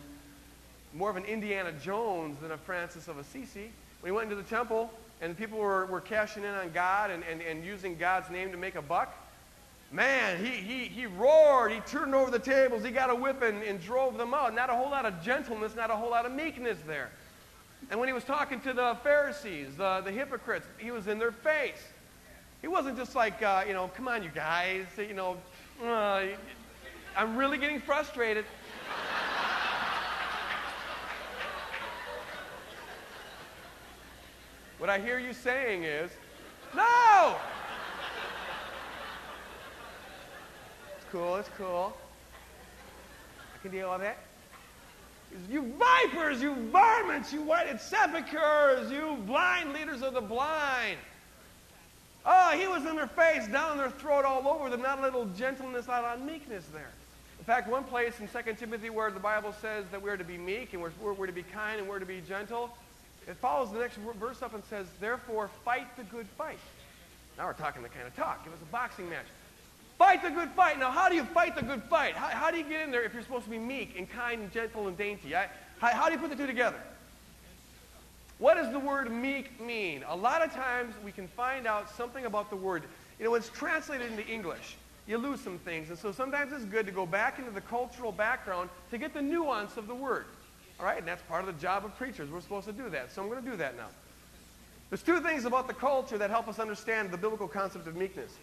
more 0.94 1.10
of 1.10 1.16
an 1.16 1.24
Indiana 1.24 1.72
Jones 1.72 2.38
than 2.40 2.52
a 2.52 2.56
Francis 2.56 3.08
of 3.08 3.18
Assisi. 3.18 3.70
When 4.04 4.12
he 4.12 4.16
went 4.16 4.30
into 4.30 4.42
the 4.42 4.46
temple 4.50 4.90
and 5.22 5.34
people 5.34 5.56
were, 5.56 5.86
were 5.86 6.02
cashing 6.02 6.44
in 6.44 6.50
on 6.50 6.72
God 6.72 7.10
and, 7.10 7.24
and, 7.24 7.40
and 7.40 7.64
using 7.64 7.96
God's 7.96 8.28
name 8.28 8.50
to 8.50 8.58
make 8.58 8.74
a 8.74 8.82
buck, 8.82 9.16
man, 9.90 10.44
he, 10.44 10.50
he, 10.50 10.84
he 10.84 11.06
roared. 11.06 11.72
He 11.72 11.80
turned 11.80 12.14
over 12.14 12.30
the 12.30 12.38
tables. 12.38 12.84
He 12.84 12.90
got 12.90 13.08
a 13.08 13.14
whip 13.14 13.40
and, 13.40 13.62
and 13.62 13.80
drove 13.80 14.18
them 14.18 14.34
out. 14.34 14.54
Not 14.54 14.68
a 14.68 14.74
whole 14.74 14.90
lot 14.90 15.06
of 15.06 15.22
gentleness, 15.22 15.74
not 15.74 15.90
a 15.90 15.96
whole 15.96 16.10
lot 16.10 16.26
of 16.26 16.32
meekness 16.32 16.76
there. 16.86 17.08
And 17.90 17.98
when 17.98 18.06
he 18.06 18.12
was 18.12 18.24
talking 18.24 18.60
to 18.60 18.74
the 18.74 18.98
Pharisees, 19.02 19.68
the, 19.78 20.02
the 20.04 20.12
hypocrites, 20.12 20.66
he 20.76 20.90
was 20.90 21.08
in 21.08 21.18
their 21.18 21.32
face. 21.32 21.82
He 22.60 22.68
wasn't 22.68 22.98
just 22.98 23.14
like, 23.14 23.42
uh, 23.42 23.64
you 23.66 23.72
know, 23.72 23.90
come 23.96 24.06
on, 24.06 24.22
you 24.22 24.30
guys, 24.34 24.84
you 24.98 25.14
know, 25.14 25.38
uh, 25.82 26.24
I'm 27.16 27.38
really 27.38 27.56
getting 27.56 27.80
frustrated. 27.80 28.44
What 34.84 34.90
I 34.90 34.98
hear 34.98 35.18
you 35.18 35.32
saying 35.32 35.84
is, 35.84 36.10
no! 36.76 37.36
It's 40.94 41.06
cool, 41.10 41.36
it's 41.36 41.48
cool. 41.56 41.96
I 43.54 43.62
can 43.62 43.70
deal 43.70 43.90
with 43.90 44.02
it. 44.02 44.18
You 45.50 45.72
vipers, 45.78 46.42
you 46.42 46.54
varmints, 46.70 47.32
you 47.32 47.40
whited 47.40 47.80
sepulchres, 47.80 48.90
you 48.90 49.16
blind 49.24 49.72
leaders 49.72 50.02
of 50.02 50.12
the 50.12 50.20
blind. 50.20 50.98
Oh, 52.26 52.50
he 52.50 52.66
was 52.66 52.84
in 52.84 52.94
their 52.96 53.06
face, 53.06 53.48
down 53.48 53.78
their 53.78 53.88
throat, 53.88 54.26
all 54.26 54.46
over 54.46 54.68
them. 54.68 54.82
Not 54.82 54.98
a 54.98 55.02
little 55.02 55.24
gentleness, 55.34 55.86
not 55.86 56.18
a 56.18 56.20
meekness 56.20 56.66
there. 56.74 56.90
In 57.38 57.44
fact, 57.46 57.70
one 57.70 57.84
place 57.84 58.20
in 58.20 58.28
2 58.28 58.52
Timothy 58.52 58.90
where 58.90 59.10
the 59.10 59.18
Bible 59.18 59.54
says 59.62 59.86
that 59.92 60.02
we're 60.02 60.18
to 60.18 60.24
be 60.24 60.36
meek 60.36 60.74
and 60.74 60.82
we're, 60.82 61.14
we're 61.14 61.26
to 61.26 61.32
be 61.32 61.42
kind 61.42 61.80
and 61.80 61.88
we're 61.88 62.00
to 62.00 62.04
be 62.04 62.20
gentle, 62.28 62.76
it 63.26 63.36
follows 63.36 63.72
the 63.72 63.78
next 63.78 63.96
verse 64.18 64.42
up 64.42 64.54
and 64.54 64.64
says, 64.64 64.86
Therefore, 65.00 65.50
fight 65.64 65.96
the 65.96 66.04
good 66.04 66.26
fight. 66.36 66.58
Now 67.38 67.46
we're 67.46 67.54
talking 67.54 67.82
the 67.82 67.88
kind 67.88 68.06
of 68.06 68.14
talk. 68.14 68.42
It 68.46 68.50
was 68.50 68.60
a 68.62 68.66
boxing 68.66 69.08
match. 69.08 69.26
Fight 69.98 70.22
the 70.22 70.30
good 70.30 70.50
fight. 70.50 70.78
Now, 70.78 70.90
how 70.90 71.08
do 71.08 71.14
you 71.14 71.24
fight 71.24 71.54
the 71.54 71.62
good 71.62 71.82
fight? 71.84 72.14
How, 72.14 72.28
how 72.28 72.50
do 72.50 72.58
you 72.58 72.64
get 72.64 72.80
in 72.82 72.90
there 72.90 73.02
if 73.04 73.12
you're 73.12 73.22
supposed 73.22 73.44
to 73.44 73.50
be 73.50 73.58
meek 73.58 73.96
and 73.96 74.10
kind 74.10 74.42
and 74.42 74.52
gentle 74.52 74.88
and 74.88 74.98
dainty? 74.98 75.34
I, 75.34 75.48
how, 75.78 75.88
how 75.88 76.06
do 76.06 76.12
you 76.12 76.18
put 76.18 76.30
the 76.30 76.36
two 76.36 76.46
together? 76.46 76.78
What 78.38 78.56
does 78.56 78.72
the 78.72 78.78
word 78.78 79.10
meek 79.10 79.60
mean? 79.60 80.04
A 80.08 80.16
lot 80.16 80.42
of 80.42 80.52
times 80.52 80.94
we 81.04 81.12
can 81.12 81.28
find 81.28 81.66
out 81.66 81.88
something 81.88 82.26
about 82.26 82.50
the 82.50 82.56
word. 82.56 82.82
You 83.18 83.24
know, 83.24 83.30
when 83.30 83.40
it's 83.40 83.48
translated 83.48 84.10
into 84.10 84.26
English, 84.26 84.76
you 85.06 85.18
lose 85.18 85.40
some 85.40 85.58
things. 85.58 85.90
And 85.90 85.98
so 85.98 86.10
sometimes 86.10 86.52
it's 86.52 86.64
good 86.64 86.86
to 86.86 86.92
go 86.92 87.06
back 87.06 87.38
into 87.38 87.52
the 87.52 87.60
cultural 87.60 88.10
background 88.10 88.70
to 88.90 88.98
get 88.98 89.14
the 89.14 89.22
nuance 89.22 89.76
of 89.76 89.86
the 89.86 89.94
word. 89.94 90.24
Right, 90.84 90.98
and 90.98 91.08
that's 91.08 91.22
part 91.22 91.40
of 91.40 91.46
the 91.46 91.58
job 91.62 91.86
of 91.86 91.96
preachers. 91.96 92.28
We're 92.30 92.42
supposed 92.42 92.66
to 92.66 92.72
do 92.74 92.90
that. 92.90 93.10
So 93.10 93.22
I'm 93.22 93.30
going 93.30 93.42
to 93.42 93.50
do 93.50 93.56
that 93.56 93.74
now. 93.74 93.86
There's 94.90 95.02
two 95.02 95.18
things 95.20 95.46
about 95.46 95.66
the 95.66 95.72
culture 95.72 96.18
that 96.18 96.28
help 96.28 96.46
us 96.46 96.58
understand 96.58 97.10
the 97.10 97.16
biblical 97.16 97.48
concept 97.48 97.86
of 97.86 97.96
meekness. 97.96 98.36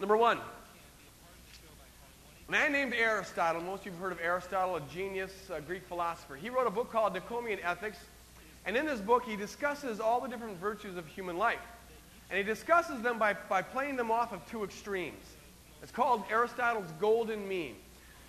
Number 0.00 0.16
one, 0.16 0.38
a 2.48 2.50
man 2.50 2.72
named 2.72 2.94
Aristotle, 2.94 3.60
most 3.60 3.80
of 3.80 3.84
you 3.84 3.92
have 3.92 4.00
heard 4.00 4.12
of 4.12 4.20
Aristotle, 4.22 4.76
a 4.76 4.80
genius 4.90 5.30
uh, 5.54 5.60
Greek 5.60 5.86
philosopher. 5.86 6.36
He 6.36 6.48
wrote 6.48 6.66
a 6.66 6.70
book 6.70 6.90
called 6.90 7.12
Nicomachean 7.12 7.58
Ethics, 7.62 7.98
and 8.64 8.78
in 8.78 8.86
this 8.86 9.00
book 9.00 9.24
he 9.24 9.36
discusses 9.36 10.00
all 10.00 10.22
the 10.22 10.28
different 10.28 10.56
virtues 10.56 10.96
of 10.96 11.06
human 11.06 11.36
life. 11.36 11.60
And 12.30 12.38
he 12.38 12.42
discusses 12.42 13.02
them 13.02 13.18
by, 13.18 13.34
by 13.50 13.60
playing 13.60 13.96
them 13.96 14.10
off 14.10 14.32
of 14.32 14.40
two 14.50 14.64
extremes. 14.64 15.22
It's 15.82 15.92
called 15.92 16.22
Aristotle's 16.30 16.90
golden 16.98 17.46
mean. 17.46 17.74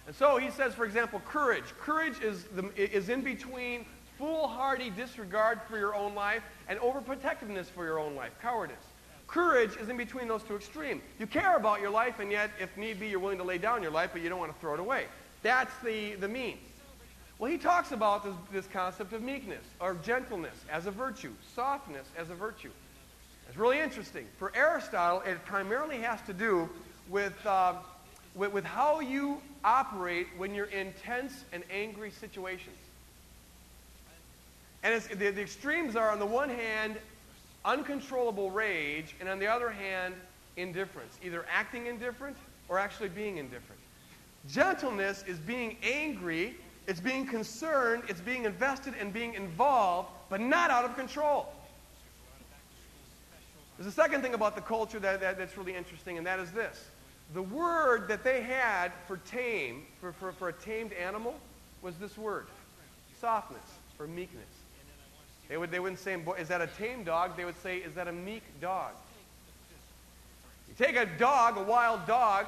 And 0.08 0.16
so 0.16 0.38
he 0.38 0.50
says, 0.50 0.74
for 0.74 0.86
example, 0.86 1.22
courage. 1.26 1.66
Courage 1.80 2.22
is, 2.22 2.46
the, 2.56 2.72
is 2.78 3.10
in 3.10 3.22
between 3.22 3.86
foolhardy 4.18 4.90
disregard 4.90 5.60
for 5.70 5.78
your 5.78 5.94
own 5.94 6.16
life 6.16 6.42
and 6.70 6.80
overprotectiveness 6.80 7.66
for 7.66 7.86
your 7.86 8.00
own 8.00 8.16
life, 8.16 8.32
cowardice. 8.42 8.78
Courage 9.28 9.76
is 9.76 9.90
in 9.90 9.98
between 9.98 10.30
those 10.30 10.42
two 10.44 10.56
extremes. 10.56 11.02
You 11.20 11.28
care 11.28 11.58
about 11.58 11.82
your 11.82 11.90
life, 11.90 12.20
and 12.20 12.32
yet, 12.32 12.50
if 12.60 12.76
need 12.78 13.00
be, 13.00 13.10
you're 13.10 13.20
willing 13.20 13.38
to 13.38 13.44
lay 13.44 13.58
down 13.58 13.82
your 13.82 13.92
life, 13.92 14.12
but 14.14 14.22
you 14.22 14.30
don't 14.30 14.40
want 14.40 14.54
to 14.54 14.60
throw 14.60 14.74
it 14.74 14.80
away. 14.80 15.08
That's 15.44 15.74
the, 15.84 16.16
the 16.16 16.30
mean. 16.30 16.58
Well, 17.38 17.52
he 17.52 17.58
talks 17.58 17.92
about 17.92 18.24
this, 18.24 18.34
this 18.52 18.68
concept 18.68 19.12
of 19.12 19.22
meekness, 19.22 19.64
or 19.82 19.96
gentleness 19.96 20.56
as 20.72 20.86
a 20.86 20.92
virtue, 20.92 21.34
softness 21.54 22.08
as 22.18 22.30
a 22.30 22.36
virtue. 22.36 22.72
It's 23.50 23.58
really 23.58 23.80
interesting. 23.80 24.26
For 24.38 24.52
Aristotle, 24.56 25.22
it 25.22 25.44
primarily 25.46 25.98
has 25.98 26.22
to 26.22 26.34
do 26.34 26.70
with, 27.10 27.36
uh, 27.46 27.74
with, 28.38 28.53
with 28.53 28.63
how 28.63 29.00
you 29.00 29.41
operate 29.63 30.27
when 30.38 30.53
you're 30.53 30.65
in 30.65 30.94
tense 31.03 31.44
and 31.51 31.63
angry 31.72 32.12
situations. 32.12 32.77
And 34.84 35.01
the, 35.01 35.32
the 35.32 35.41
extremes 35.41 35.96
are, 35.96 36.12
on 36.12 36.20
the 36.20 36.25
one 36.25 36.50
hand, 36.50 36.98
uncontrollable 37.65 38.51
rage, 38.51 39.15
and 39.20 39.27
on 39.27 39.39
the 39.39 39.48
other 39.48 39.70
hand, 39.70 40.13
indifference. 40.56 41.17
Either 41.24 41.46
acting 41.51 41.88
indifferent 41.88 42.38
or 42.70 42.79
actually 42.79 43.10
being 43.10 43.38
indifferent. 43.38 43.82
Gentleness 44.50 45.24
is 45.27 45.39
being 45.39 45.77
angry, 45.84 46.56
it's 46.88 47.01
being 47.01 47.25
concerned, 47.25 48.03
it's 48.08 48.22
being 48.22 48.46
invested 48.46 48.94
and 49.00 49.12
being 49.12 49.34
involved, 49.34 50.10
but 50.29 50.39
not 50.39 50.70
out 50.70 50.86
of 50.86 50.96
control. 50.96 51.51
There's 53.77 53.88
a 53.88 53.91
second 53.96 54.22
thing 54.22 54.34
about 54.34 54.56
the 54.56 54.62
culture 54.62 55.00
that, 55.00 55.20
that, 55.20 55.38
that's 55.38 55.58
really 55.58 55.75
interesting, 55.75 56.17
and 56.17 56.25
that 56.25 56.39
is 56.39 56.51
this. 56.51 56.86
The 57.34 57.41
word 57.41 58.07
that 58.07 58.24
they 58.24 58.41
had 58.41 58.91
for 59.05 59.17
tame, 59.17 59.84
for, 60.00 60.13
for, 60.13 60.31
for 60.31 60.50
a 60.50 60.53
tamed 60.53 60.93
animal, 60.93 61.36
was 61.81 61.96
this 61.98 62.17
word 62.17 62.48
softness 63.19 63.65
or 64.00 64.07
meekness. 64.07 64.46
They, 65.50 65.57
would, 65.57 65.72
they 65.72 65.79
wouldn't 65.79 66.00
say, 66.00 66.17
is 66.38 66.48
that 66.50 66.62
a 66.62 66.67
tame 66.67 67.03
dog? 67.03 67.38
They 67.38 67.46
would 67.46 67.62
say, 67.62 67.77
is 67.77 67.93
that 67.96 68.07
a 68.07 68.12
meek 68.12 68.43
dog? 68.62 68.91
You 70.67 70.74
take 70.77 70.96
a 70.96 71.05
dog, 71.05 71.57
a 71.57 71.63
wild 71.63 72.05
dog, 72.05 72.46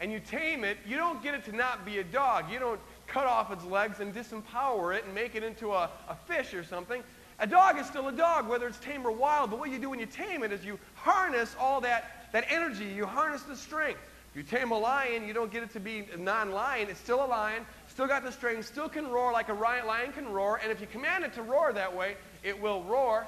and 0.00 0.10
you 0.12 0.20
tame 0.20 0.64
it, 0.64 0.78
you 0.86 0.96
don't 0.96 1.22
get 1.22 1.34
it 1.34 1.44
to 1.44 1.52
not 1.54 1.84
be 1.84 1.98
a 1.98 2.04
dog. 2.04 2.50
You 2.50 2.58
don't 2.58 2.80
cut 3.06 3.26
off 3.26 3.52
its 3.52 3.64
legs 3.64 4.00
and 4.00 4.14
disempower 4.14 4.96
it 4.96 5.04
and 5.04 5.14
make 5.14 5.34
it 5.34 5.42
into 5.42 5.72
a, 5.72 5.90
a 6.08 6.14
fish 6.26 6.54
or 6.54 6.64
something. 6.64 7.02
A 7.38 7.46
dog 7.46 7.78
is 7.78 7.86
still 7.86 8.08
a 8.08 8.12
dog, 8.12 8.48
whether 8.48 8.66
it's 8.66 8.78
tame 8.78 9.06
or 9.06 9.10
wild. 9.10 9.50
But 9.50 9.58
what 9.58 9.70
you 9.70 9.78
do 9.78 9.90
when 9.90 9.98
you 9.98 10.06
tame 10.06 10.42
it 10.42 10.52
is 10.52 10.64
you 10.64 10.78
harness 10.94 11.56
all 11.58 11.80
that, 11.82 12.19
that 12.32 12.44
energy, 12.48 12.84
you 12.84 13.06
harness 13.06 13.42
the 13.42 13.56
strength. 13.56 14.00
You 14.34 14.44
tame 14.44 14.70
a 14.70 14.78
lion, 14.78 15.26
you 15.26 15.32
don't 15.32 15.50
get 15.50 15.62
it 15.64 15.72
to 15.72 15.80
be 15.80 16.06
non 16.16 16.52
lion. 16.52 16.88
It's 16.88 17.00
still 17.00 17.24
a 17.24 17.26
lion, 17.26 17.66
still 17.88 18.06
got 18.06 18.22
the 18.22 18.30
strength, 18.30 18.66
still 18.66 18.88
can 18.88 19.08
roar 19.08 19.32
like 19.32 19.48
a 19.48 19.54
lion 19.54 20.12
can 20.12 20.28
roar. 20.28 20.60
And 20.62 20.70
if 20.70 20.80
you 20.80 20.86
command 20.86 21.24
it 21.24 21.32
to 21.34 21.42
roar 21.42 21.72
that 21.72 21.94
way, 21.94 22.16
it 22.44 22.60
will 22.60 22.82
roar. 22.84 23.26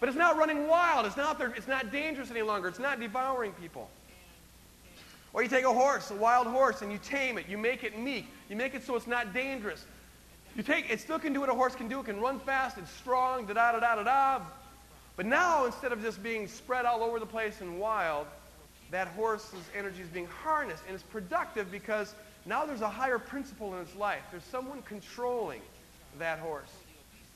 But 0.00 0.08
it's 0.08 0.18
not 0.18 0.36
running 0.36 0.66
wild. 0.66 1.06
It's 1.06 1.16
not, 1.16 1.38
there, 1.38 1.52
it's 1.54 1.68
not 1.68 1.92
dangerous 1.92 2.30
any 2.30 2.42
longer. 2.42 2.68
It's 2.68 2.78
not 2.78 2.98
devouring 2.98 3.52
people. 3.52 3.88
Or 5.32 5.42
you 5.42 5.48
take 5.48 5.64
a 5.64 5.72
horse, 5.72 6.10
a 6.10 6.14
wild 6.14 6.46
horse, 6.46 6.82
and 6.82 6.90
you 6.90 6.98
tame 6.98 7.38
it. 7.38 7.46
You 7.48 7.58
make 7.58 7.84
it 7.84 7.96
meek. 7.96 8.26
You 8.48 8.56
make 8.56 8.74
it 8.74 8.84
so 8.84 8.96
it's 8.96 9.06
not 9.06 9.32
dangerous. 9.32 9.84
You 10.56 10.62
take 10.64 10.90
it 10.90 11.00
still 11.00 11.18
can 11.18 11.32
do 11.32 11.40
what 11.40 11.48
a 11.48 11.54
horse 11.54 11.76
can 11.76 11.86
do. 11.86 12.00
It 12.00 12.06
can 12.06 12.20
run 12.20 12.40
fast. 12.40 12.78
It's 12.78 12.90
strong. 12.90 13.46
Da 13.46 13.54
da 13.54 13.72
da 13.72 13.80
da 13.80 13.94
da 13.96 14.02
da. 14.02 14.40
But 15.20 15.26
now 15.26 15.66
instead 15.66 15.92
of 15.92 16.00
just 16.00 16.22
being 16.22 16.48
spread 16.48 16.86
all 16.86 17.02
over 17.02 17.18
the 17.18 17.26
place 17.26 17.60
and 17.60 17.78
wild, 17.78 18.26
that 18.90 19.06
horse's 19.08 19.68
energy 19.76 20.00
is 20.00 20.08
being 20.08 20.26
harnessed 20.26 20.82
and 20.86 20.94
it's 20.94 21.02
productive 21.02 21.70
because 21.70 22.14
now 22.46 22.64
there's 22.64 22.80
a 22.80 22.88
higher 22.88 23.18
principle 23.18 23.74
in 23.74 23.82
its 23.82 23.94
life. 23.96 24.22
There's 24.30 24.44
someone 24.44 24.80
controlling 24.80 25.60
that 26.18 26.38
horse. 26.38 26.72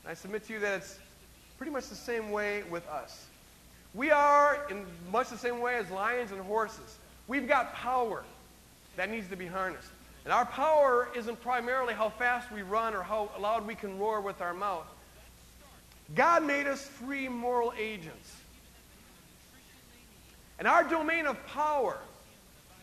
And 0.03 0.09
I 0.09 0.15
submit 0.15 0.47
to 0.47 0.53
you 0.53 0.59
that 0.61 0.77
it's 0.77 0.97
pretty 1.59 1.71
much 1.71 1.87
the 1.89 1.95
same 1.95 2.31
way 2.31 2.63
with 2.71 2.87
us. 2.87 3.27
We 3.93 4.09
are 4.09 4.65
in 4.71 4.83
much 5.11 5.29
the 5.29 5.37
same 5.37 5.59
way 5.59 5.75
as 5.75 5.87
lions 5.91 6.31
and 6.31 6.41
horses. 6.41 6.97
We've 7.27 7.47
got 7.47 7.75
power 7.75 8.23
that 8.95 9.11
needs 9.11 9.27
to 9.27 9.35
be 9.35 9.45
harnessed. 9.45 9.89
And 10.23 10.33
our 10.33 10.47
power 10.47 11.09
isn't 11.15 11.39
primarily 11.39 11.93
how 11.93 12.09
fast 12.09 12.51
we 12.51 12.63
run 12.63 12.95
or 12.95 13.03
how 13.03 13.29
loud 13.39 13.67
we 13.67 13.75
can 13.75 13.99
roar 13.99 14.21
with 14.21 14.41
our 14.41 14.55
mouth. 14.55 14.87
God 16.13 16.43
made 16.43 16.67
us 16.67 16.85
free 16.85 17.27
moral 17.27 17.73
agents. 17.77 18.35
And 20.59 20.67
our 20.67 20.83
domain 20.83 21.25
of 21.25 21.43
power 21.47 21.97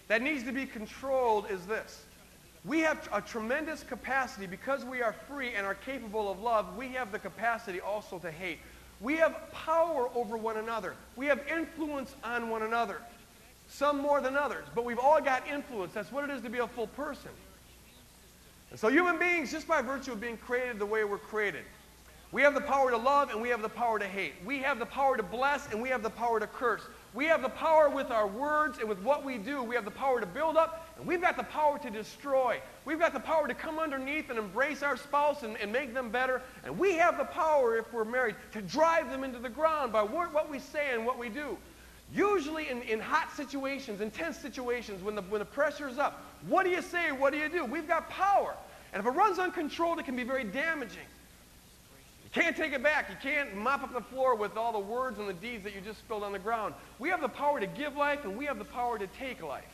that 0.09 0.21
needs 0.23 0.45
to 0.45 0.53
be 0.53 0.67
controlled 0.67 1.51
is 1.51 1.65
this. 1.67 2.03
We 2.65 2.81
have 2.81 3.09
a 3.13 3.21
tremendous 3.21 3.83
capacity 3.83 4.47
because 4.47 4.85
we 4.85 5.03
are 5.03 5.13
free 5.13 5.55
and 5.55 5.67
are 5.67 5.75
capable 5.75 6.31
of 6.31 6.41
love. 6.41 6.77
We 6.77 6.89
have 6.91 7.11
the 7.11 7.19
capacity 7.19 7.81
also 7.81 8.19
to 8.19 8.31
hate. 8.31 8.59
We 9.01 9.17
have 9.17 9.51
power 9.53 10.09
over 10.15 10.37
one 10.37 10.59
another. 10.59 10.95
We 11.17 11.27
have 11.27 11.41
influence 11.49 12.15
on 12.23 12.51
one 12.51 12.63
another. 12.63 12.99
Some 13.69 13.99
more 13.99 14.21
than 14.21 14.37
others, 14.37 14.67
but 14.75 14.85
we've 14.85 14.99
all 14.99 15.21
got 15.21 15.49
influence. 15.49 15.93
That's 15.93 16.13
what 16.13 16.29
it 16.29 16.31
is 16.31 16.43
to 16.43 16.51
be 16.51 16.59
a 16.59 16.69
full 16.69 16.89
person. 16.89 17.31
And 18.71 18.79
so, 18.79 18.89
human 18.89 19.19
beings, 19.19 19.51
just 19.51 19.67
by 19.67 19.83
virtue 19.83 20.13
of 20.13 20.21
being 20.21 20.37
created 20.37 20.79
the 20.79 20.87
way 20.87 21.05
we're 21.05 21.19
created, 21.19 21.65
we 22.33 22.41
have 22.41 22.55
the 22.55 22.63
power 22.63 22.91
to 22.91 22.97
love 22.97 23.31
and 23.31 23.41
we 23.43 23.51
have 23.51 23.61
the 23.61 23.69
power 23.69 23.99
to 23.99 24.09
hate. 24.09 24.33
We 24.45 24.59
have 24.61 24.79
the 24.79 24.87
power 24.87 25.19
to 25.19 25.23
bless 25.23 25.71
and 25.71 25.83
we 25.83 25.91
have 25.91 26.03
the 26.03 26.11
power 26.11 26.41
to 26.41 26.47
curse. 26.47 26.81
We 27.13 27.27
have 27.27 27.43
the 27.43 27.51
power 27.51 27.91
with 27.91 28.11
our 28.11 28.27
words 28.27 28.79
and 28.79 28.89
with 28.89 28.99
what 29.03 29.23
we 29.23 29.37
do. 29.37 29.63
We 29.63 29.75
have 29.75 29.85
the 29.85 29.91
power 29.91 30.19
to 30.19 30.25
build 30.25 30.57
up, 30.57 30.89
and 30.97 31.07
we've 31.07 31.21
got 31.21 31.37
the 31.37 31.43
power 31.43 31.79
to 31.79 31.91
destroy. 31.91 32.59
We've 32.87 32.99
got 32.99 33.13
the 33.13 33.21
power 33.21 33.47
to 33.47 33.53
come 33.53 33.79
underneath 33.79 34.31
and 34.31 34.39
embrace 34.39 34.83
our 34.83 34.97
spouse 34.97 35.43
and, 35.43 35.59
and 35.59 35.71
make 35.71 35.93
them 35.93 36.09
better. 36.09 36.41
And 36.65 36.79
we 36.79 36.95
have 36.95 37.19
the 37.19 37.27
power, 37.27 37.77
if 37.77 37.93
we're 37.93 38.07
married, 38.07 38.37
to 38.53 38.63
drive 38.63 39.11
them 39.11 39.25
into 39.25 39.39
the 39.39 39.51
ground 39.51 39.93
by 39.93 40.03
what 40.03 40.51
we 40.51 40.59
say 40.59 40.95
and 40.95 41.05
what 41.05 41.19
we 41.19 41.29
do. 41.29 41.59
Usually 42.15 42.71
in, 42.71 42.81
in 42.83 42.99
hot 42.99 43.31
situations, 43.37 44.01
intense 44.01 44.39
situations, 44.39 45.03
when 45.03 45.15
the, 45.15 45.23
when 45.23 45.41
the 45.41 45.45
pressure 45.45 45.89
is 45.89 45.99
up, 45.99 46.25
what 46.49 46.65
do 46.65 46.71
you 46.71 46.81
say? 46.81 47.13
What 47.13 47.35
do 47.35 47.39
you 47.39 47.51
do? 47.51 47.67
We've 47.67 47.89
got 47.89 48.09
power. 48.09 48.55
And 48.95 49.01
if 49.01 49.07
it 49.07 49.11
runs 49.11 49.39
uncontrolled, 49.39 49.99
it 49.99 50.07
can 50.07 50.17
be 50.17 50.25
very 50.25 50.45
damaging. 50.45 51.05
Can't 52.33 52.57
take 52.57 52.73
it 52.73 52.83
back. 52.83 53.11
You 53.11 53.17
can't 53.23 53.55
mop 53.55 53.83
up 53.83 53.93
the 53.93 54.01
floor 54.01 54.35
with 54.35 54.57
all 54.57 54.73
the 54.73 54.79
words 54.79 55.19
and 55.19 55.29
the 55.29 55.35
deeds 55.35 55.65
that 55.65 55.75
you 55.75 55.83
just 55.83 55.99
spilled 55.99 56.23
on 56.23 56.33
the 56.33 56.39
ground. 56.39 56.75
We 56.99 57.11
have 57.11 57.21
the 57.21 57.29
power 57.29 57.61
to 57.61 57.67
give 57.67 57.95
life 57.95 58.25
and 58.25 58.37
we 58.37 58.47
have 58.47 58.59
the 58.59 58.65
power 58.65 58.99
to 58.99 59.07
take 59.07 59.43
life. 59.43 59.65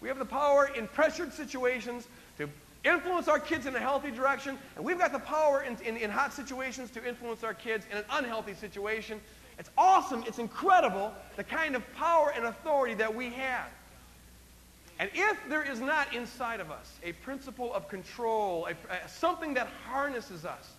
We 0.00 0.08
have 0.08 0.18
the 0.18 0.24
power 0.24 0.70
in 0.76 0.86
pressured 0.86 1.32
situations 1.32 2.06
to 2.38 2.48
influence 2.84 3.26
our 3.26 3.40
kids 3.40 3.66
in 3.66 3.74
a 3.74 3.80
healthy 3.80 4.10
direction, 4.10 4.58
and 4.76 4.84
we've 4.84 4.98
got 4.98 5.12
the 5.12 5.18
power 5.18 5.62
in, 5.62 5.76
in, 5.84 5.96
in 5.96 6.10
hot 6.10 6.32
situations 6.32 6.90
to 6.90 7.06
influence 7.06 7.42
our 7.42 7.54
kids 7.54 7.86
in 7.90 7.98
an 7.98 8.04
unhealthy 8.12 8.54
situation. 8.54 9.20
It's 9.58 9.70
awesome, 9.78 10.22
it's 10.26 10.38
incredible, 10.38 11.12
the 11.36 11.44
kind 11.44 11.74
of 11.74 11.94
power 11.94 12.32
and 12.36 12.44
authority 12.44 12.94
that 12.94 13.14
we 13.14 13.30
have. 13.30 13.68
And 14.98 15.10
if 15.14 15.38
there 15.48 15.62
is 15.62 15.80
not 15.80 16.14
inside 16.14 16.60
of 16.60 16.70
us 16.70 16.92
a 17.02 17.12
principle 17.12 17.72
of 17.72 17.88
control, 17.88 18.66
a, 18.66 18.72
a, 18.92 19.08
something 19.08 19.54
that 19.54 19.68
harnesses 19.86 20.44
us, 20.44 20.74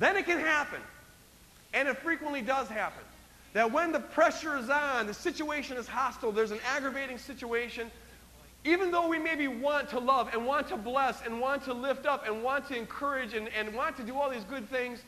then 0.00 0.16
it 0.16 0.26
can 0.26 0.40
happen, 0.40 0.80
and 1.72 1.86
it 1.86 1.96
frequently 1.98 2.40
does 2.40 2.66
happen, 2.68 3.04
that 3.52 3.70
when 3.70 3.92
the 3.92 4.00
pressure 4.00 4.56
is 4.56 4.68
on, 4.68 5.06
the 5.06 5.14
situation 5.14 5.76
is 5.76 5.86
hostile, 5.86 6.32
there's 6.32 6.50
an 6.50 6.60
aggravating 6.74 7.18
situation, 7.18 7.90
even 8.64 8.90
though 8.90 9.06
we 9.06 9.18
maybe 9.18 9.46
want 9.46 9.88
to 9.90 10.00
love 10.00 10.30
and 10.32 10.44
want 10.44 10.68
to 10.68 10.76
bless 10.76 11.24
and 11.24 11.40
want 11.40 11.64
to 11.64 11.72
lift 11.72 12.06
up 12.06 12.26
and 12.26 12.42
want 12.42 12.66
to 12.68 12.76
encourage 12.76 13.34
and, 13.34 13.48
and 13.48 13.72
want 13.74 13.96
to 13.96 14.02
do 14.02 14.14
all 14.16 14.28
these 14.28 14.44
good 14.44 14.68
things, 14.68 15.00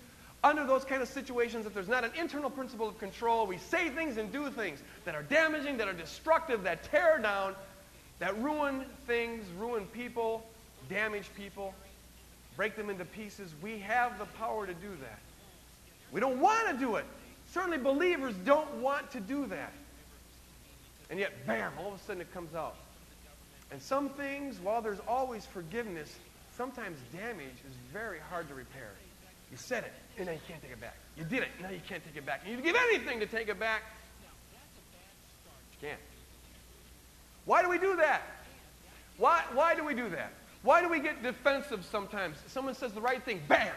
under 0.45 0.67
those 0.67 0.85
kind 0.85 1.01
of 1.01 1.09
situations, 1.09 1.67
if 1.67 1.75
there's 1.75 1.89
not 1.89 2.05
an 2.05 2.11
internal 2.19 2.51
principle 2.51 2.89
of 2.89 2.99
control, 2.99 3.47
we 3.47 3.59
say 3.59 3.89
things 3.91 4.17
and 4.17 4.33
do 4.33 4.51
things 4.51 4.81
that 5.05 5.15
are 5.15 5.23
damaging, 5.23 5.77
that 5.77 5.89
are 5.89 5.93
destructive, 5.93 6.65
that 6.65 6.83
tear 6.85 7.19
down, 7.19 7.55
that 8.19 8.37
ruin 8.43 8.85
things, 9.07 9.45
ruin 9.59 9.87
people, 9.87 10.45
damage 10.89 11.31
people, 11.37 11.75
break 12.57 12.77
them 12.77 12.91
into 12.91 13.05
pieces. 13.05 13.55
We 13.63 13.79
have 13.79 14.19
the 14.19 14.25
power 14.25 14.67
to 14.67 14.75
do 14.75 14.91
that. 15.01 15.19
We 16.13 16.21
don't 16.21 16.41
want 16.41 16.69
to 16.71 16.77
do 16.77 16.97
it. 16.97 17.05
Certainly, 17.53 17.79
believers 17.79 18.35
don't 18.45 18.75
want 18.77 19.11
to 19.13 19.21
do 19.21 19.47
that. 19.47 19.73
And 21.11 21.19
yet, 21.19 21.47
bam, 21.47 21.73
all 21.79 21.89
of 21.89 22.01
a 22.01 22.03
sudden 22.05 22.23
it 22.23 22.33
comes 22.33 22.55
out. 22.55 22.77
And 23.71 23.81
some 23.81 24.09
things, 24.11 24.59
while 24.59 24.83
there's 24.83 25.01
always 25.09 25.47
forgiveness, 25.47 26.15
sometimes 26.57 26.99
damage 27.13 27.59
is 27.69 27.75
very 27.93 28.19
hard 28.31 28.49
to 28.49 28.55
repair. 28.55 28.91
You 29.51 29.57
said 29.59 29.85
it, 29.85 29.93
and 30.17 30.27
now 30.27 30.33
you 30.33 30.41
can't 30.49 30.63
take 30.63 30.73
it 30.73 30.81
back. 30.81 30.97
You 31.17 31.25
did 31.25 31.43
it, 31.43 31.49
now 31.61 31.69
you 31.69 31.81
can't 31.87 32.03
take 32.05 32.17
it 32.17 32.25
back. 32.25 32.43
You 32.47 32.57
give 32.57 32.77
anything 32.77 33.21
to 33.21 33.27
take 33.27 33.49
it 33.49 33.61
back. 33.61 33.83
You 35.73 35.89
can't. 35.89 36.01
Why 37.45 37.63
do 37.63 37.69
we 37.69 37.79
do 37.79 37.97
that? 37.97 38.23
Why, 39.19 39.43
why 39.53 39.75
do 39.75 39.85
we 39.85 39.95
do 39.95 40.09
that? 40.11 40.33
Why 40.63 40.81
do 40.81 40.89
we 40.89 41.01
get 41.01 41.23
defensive 41.23 41.85
sometimes? 41.85 42.37
Someone 42.47 42.75
says 42.75 42.93
the 42.93 43.01
right 43.01 43.23
thing, 43.23 43.41
bam. 43.49 43.75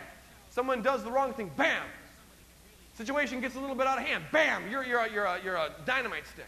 Someone 0.51 0.81
does 0.81 1.03
the 1.03 1.11
wrong 1.11 1.33
thing, 1.33 1.51
bam. 1.57 1.83
Situation 2.95 3.41
gets 3.41 3.55
a 3.55 3.59
little 3.59 3.75
bit 3.75 3.87
out 3.87 3.97
of 3.97 4.05
hand, 4.05 4.23
bam. 4.31 4.69
You're, 4.69 4.85
you're, 4.85 4.99
a, 4.99 5.11
you're, 5.11 5.25
a, 5.25 5.41
you're 5.43 5.55
a 5.55 5.71
dynamite 5.85 6.27
stick. 6.27 6.45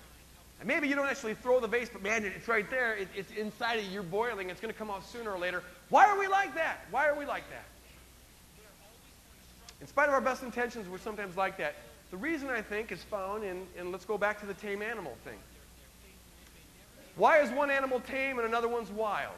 And 0.59 0.67
maybe 0.67 0.87
you 0.87 0.95
don't 0.95 1.07
actually 1.07 1.35
throw 1.35 1.59
the 1.59 1.67
vase, 1.67 1.89
but 1.91 2.01
man, 2.01 2.23
it's 2.23 2.47
right 2.47 2.69
there. 2.69 2.95
It, 2.95 3.09
it's 3.15 3.31
inside 3.31 3.79
of 3.79 3.85
you. 3.85 3.91
You're 3.91 4.03
boiling. 4.03 4.49
It's 4.49 4.61
going 4.61 4.73
to 4.73 4.77
come 4.77 4.89
out 4.89 5.05
sooner 5.05 5.31
or 5.31 5.37
later. 5.37 5.61
Why 5.89 6.07
are 6.07 6.17
we 6.17 6.27
like 6.27 6.55
that? 6.55 6.85
Why 6.89 7.07
are 7.07 7.17
we 7.17 7.25
like 7.25 7.43
that? 7.49 7.65
In 9.81 9.87
spite 9.87 10.07
of 10.07 10.13
our 10.13 10.21
best 10.21 10.41
intentions, 10.41 10.87
we're 10.89 10.97
sometimes 10.97 11.37
like 11.37 11.57
that. 11.57 11.75
The 12.09 12.17
reason 12.17 12.49
I 12.49 12.61
think 12.61 12.91
is 12.91 13.03
found 13.03 13.43
in, 13.43 13.67
and 13.77 13.91
let's 13.91 14.05
go 14.05 14.17
back 14.17 14.39
to 14.39 14.45
the 14.45 14.53
tame 14.53 14.81
animal 14.81 15.15
thing. 15.23 15.37
Why 17.15 17.41
is 17.41 17.51
one 17.51 17.69
animal 17.69 17.99
tame 17.99 18.39
and 18.39 18.47
another 18.47 18.67
one's 18.67 18.89
wild? 18.89 19.35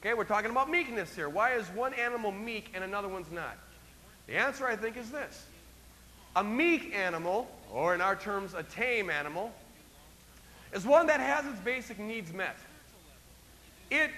Okay, 0.00 0.14
we're 0.14 0.24
talking 0.24 0.50
about 0.50 0.70
meekness 0.70 1.14
here. 1.14 1.28
Why 1.28 1.54
is 1.54 1.66
one 1.68 1.94
animal 1.94 2.30
meek 2.30 2.70
and 2.74 2.84
another 2.84 3.08
one's 3.08 3.30
not? 3.30 3.56
The 4.26 4.36
answer, 4.36 4.66
I 4.66 4.76
think, 4.76 4.96
is 4.96 5.10
this. 5.10 5.46
A 6.34 6.44
meek 6.44 6.94
animal, 6.94 7.48
or 7.72 7.94
in 7.94 8.00
our 8.00 8.14
terms, 8.14 8.54
a 8.54 8.62
tame 8.62 9.08
animal, 9.08 9.52
is 10.72 10.84
one 10.84 11.06
that 11.06 11.20
has 11.20 11.46
its 11.46 11.58
basic 11.60 11.98
needs 11.98 12.32
met. 12.32 12.56
It 13.90 14.10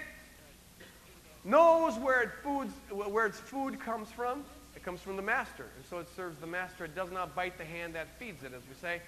knows 1.44 1.96
where, 1.98 2.22
it 2.22 2.30
foods, 2.42 2.72
where 2.90 3.26
its 3.26 3.38
food 3.38 3.78
comes 3.80 4.10
from. 4.10 4.44
It 4.74 4.82
comes 4.82 5.00
from 5.00 5.16
the 5.16 5.22
master, 5.22 5.66
and 5.76 5.84
so 5.88 5.98
it 5.98 6.08
serves 6.16 6.38
the 6.38 6.46
master. 6.46 6.84
It 6.84 6.94
does 6.94 7.10
not 7.10 7.34
bite 7.34 7.58
the 7.58 7.64
hand 7.64 7.94
that 7.94 8.08
feeds 8.18 8.42
it, 8.42 8.52
as 8.54 8.62
we 8.68 8.74
say. 8.80 9.00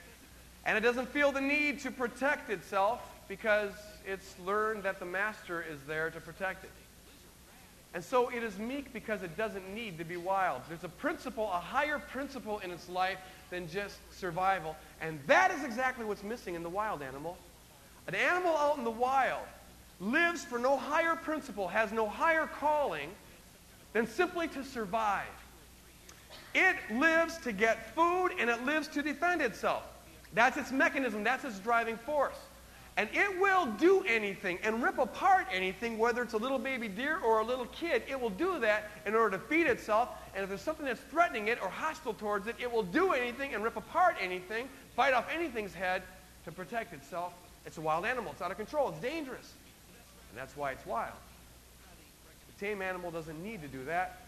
And 0.65 0.77
it 0.77 0.81
doesn't 0.81 1.09
feel 1.09 1.33
the 1.33 1.41
need 1.41 1.81
to 1.81 1.91
protect 1.91 2.51
itself 2.51 3.01
because 3.29 3.73
it's 4.07 4.35
learned 4.45 4.83
that 4.85 4.99
the 4.99 5.05
master 5.05 5.65
is 5.69 5.79
there 5.87 6.11
to 6.11 6.21
protect 6.21 6.65
it. 6.65 6.71
And 7.93 8.05
so 8.05 8.29
it 8.29 8.43
is 8.43 8.57
meek 8.59 8.93
because 8.93 9.23
it 9.23 9.37
doesn't 9.37 9.75
need 9.75 9.99
to 9.99 10.05
be 10.05 10.17
wild. 10.17 10.63
There's 10.69 10.85
a 10.85 10.89
principle, 10.89 11.45
a 11.47 11.59
higher 11.59 11.99
principle 11.99 12.61
in 12.61 12.71
its 12.71 12.89
life 12.89 13.19
than 13.51 13.69
just 13.69 13.99
survival. 14.17 14.77
And 15.01 15.19
that 15.27 15.51
is 15.51 15.65
exactly 15.65 16.05
what's 16.05 16.23
missing 16.23 16.55
in 16.55 16.63
the 16.63 16.69
wild 16.69 17.03
animal. 17.03 17.37
An 18.07 18.15
animal 18.15 18.57
out 18.57 18.79
in 18.79 18.85
the 18.85 18.91
wild 18.91 19.43
lives 20.01 20.45
for 20.45 20.59
no 20.59 20.77
higher 20.77 21.17
principle, 21.17 21.69
has 21.69 21.93
no 21.93 22.09
higher 22.09 22.47
calling 22.47 23.11
than 23.93 24.07
simply 24.07 24.47
to 24.49 24.65
survive. 24.65 25.27
It 26.55 26.77
lives 26.93 27.39
to 27.39 27.53
get 27.53 27.95
food 27.95 28.31
and 28.39 28.49
it 28.49 28.65
lives 28.65 28.89
to 28.89 29.03
defend 29.03 29.43
itself. 29.43 29.83
That's 30.33 30.57
its 30.57 30.71
mechanism, 30.71 31.25
that's 31.25 31.45
its 31.45 31.59
driving 31.59 31.97
force. 31.97 32.39
And 32.97 33.09
it 33.13 33.41
will 33.41 33.67
do 33.67 34.03
anything 34.07 34.59
and 34.63 34.83
rip 34.83 34.99
apart 34.99 35.47
anything, 35.53 35.97
whether 35.97 36.23
it's 36.23 36.35
a 36.35 36.39
little 36.39 36.59
baby 36.59 36.89
deer 36.89 37.19
or 37.19 37.41
a 37.41 37.45
little 37.45 37.67
kid. 37.67 38.03
It 38.09 38.21
will 38.21 38.31
do 38.31 38.59
that 38.61 38.91
in 39.07 39.15
order 39.15 39.39
to 39.39 39.45
feed 39.45 39.67
itself. 39.67 40.11
And 40.35 40.43
if 40.43 40.49
there's 40.49 40.61
something 40.61 40.85
that's 40.85 41.01
threatening 41.01 41.49
it 41.49 41.63
or 41.63 41.69
hostile 41.69 42.15
towards 42.15 42.47
it, 42.47 42.57
it 42.59 42.71
will 42.71 42.83
do 42.83 43.13
anything 43.13 43.55
and 43.55 43.63
rip 43.63 43.77
apart 43.77 44.17
anything, 44.21 44.69
fight 44.97 45.15
off 45.15 45.27
anything's 45.33 45.73
head 45.73 46.03
to 46.45 46.53
protect 46.53 46.93
itself. 46.93 47.33
It's 47.65 47.79
a 47.79 47.81
wild 47.81 48.05
animal. 48.05 48.33
It's 48.33 48.43
out 48.43 48.51
of 48.51 48.57
control. 48.57 48.91
It's 48.91 49.01
dangerous. 49.01 49.55
And 50.31 50.39
that's 50.39 50.57
why 50.57 50.73
it's 50.73 50.85
wild. 50.87 51.15
The 52.59 52.67
tame 52.67 52.83
animal 52.83 53.11
doesn't 53.11 53.43
need 53.43 53.63
to 53.63 53.69
do 53.69 53.85
that 53.85 54.23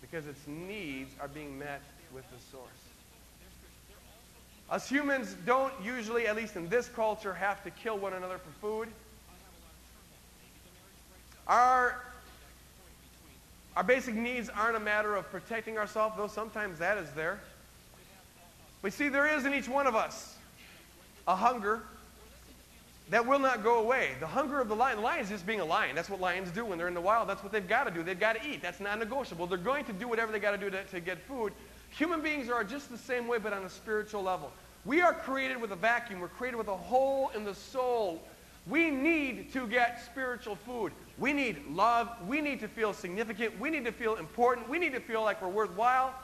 because 0.00 0.26
its 0.26 0.46
needs 0.46 1.14
are 1.20 1.28
being 1.28 1.58
met 1.58 1.82
with 2.12 2.24
the 2.30 2.40
source. 2.50 2.85
Us 4.68 4.88
humans 4.88 5.36
don't 5.46 5.72
usually, 5.82 6.26
at 6.26 6.34
least 6.34 6.56
in 6.56 6.68
this 6.68 6.88
culture, 6.88 7.32
have 7.32 7.62
to 7.64 7.70
kill 7.70 7.98
one 7.98 8.12
another 8.12 8.38
for 8.38 8.50
food. 8.60 8.88
Our, 11.46 12.02
our 13.76 13.84
basic 13.84 14.16
needs 14.16 14.48
aren't 14.48 14.76
a 14.76 14.80
matter 14.80 15.14
of 15.14 15.30
protecting 15.30 15.78
ourselves, 15.78 16.16
though 16.16 16.26
sometimes 16.26 16.80
that 16.80 16.98
is 16.98 17.10
there. 17.12 17.40
We 18.82 18.90
see 18.90 19.08
there 19.08 19.26
is 19.26 19.44
in 19.44 19.54
each 19.54 19.68
one 19.68 19.86
of 19.86 19.94
us 19.94 20.36
a 21.28 21.36
hunger 21.36 21.82
that 23.10 23.24
will 23.24 23.38
not 23.38 23.62
go 23.62 23.78
away. 23.78 24.10
The 24.18 24.26
hunger 24.26 24.60
of 24.60 24.68
the 24.68 24.74
lion. 24.74 24.96
The 24.96 25.02
lion 25.02 25.22
is 25.22 25.28
just 25.28 25.46
being 25.46 25.60
a 25.60 25.64
lion. 25.64 25.94
That's 25.94 26.10
what 26.10 26.20
lions 26.20 26.50
do 26.50 26.64
when 26.64 26.76
they're 26.76 26.88
in 26.88 26.94
the 26.94 27.00
wild. 27.00 27.28
That's 27.28 27.42
what 27.42 27.52
they've 27.52 27.66
got 27.66 27.84
to 27.84 27.92
do. 27.92 28.02
They've 28.02 28.18
got 28.18 28.40
to 28.40 28.48
eat. 28.48 28.62
That's 28.62 28.80
non 28.80 28.98
negotiable. 28.98 29.46
They're 29.46 29.58
going 29.58 29.84
to 29.84 29.92
do 29.92 30.08
whatever 30.08 30.32
they 30.32 30.40
got 30.40 30.52
to 30.52 30.70
do 30.70 30.76
to 30.90 31.00
get 31.00 31.18
food. 31.20 31.52
Human 31.96 32.20
beings 32.20 32.50
are 32.50 32.62
just 32.62 32.90
the 32.90 32.98
same 32.98 33.26
way, 33.26 33.38
but 33.38 33.54
on 33.54 33.64
a 33.64 33.70
spiritual 33.70 34.22
level. 34.22 34.52
We 34.84 35.00
are 35.00 35.14
created 35.14 35.58
with 35.58 35.72
a 35.72 35.76
vacuum. 35.76 36.20
We're 36.20 36.28
created 36.28 36.58
with 36.58 36.68
a 36.68 36.76
hole 36.76 37.30
in 37.34 37.44
the 37.44 37.54
soul. 37.54 38.22
We 38.66 38.90
need 38.90 39.52
to 39.54 39.66
get 39.66 40.04
spiritual 40.04 40.56
food. 40.56 40.92
We 41.18 41.32
need 41.32 41.66
love. 41.70 42.10
We 42.28 42.42
need 42.42 42.60
to 42.60 42.68
feel 42.68 42.92
significant. 42.92 43.58
We 43.58 43.70
need 43.70 43.86
to 43.86 43.92
feel 43.92 44.16
important. 44.16 44.68
We 44.68 44.78
need 44.78 44.92
to 44.92 45.00
feel 45.00 45.22
like 45.22 45.40
we're 45.40 45.48
worthwhile. 45.48 46.14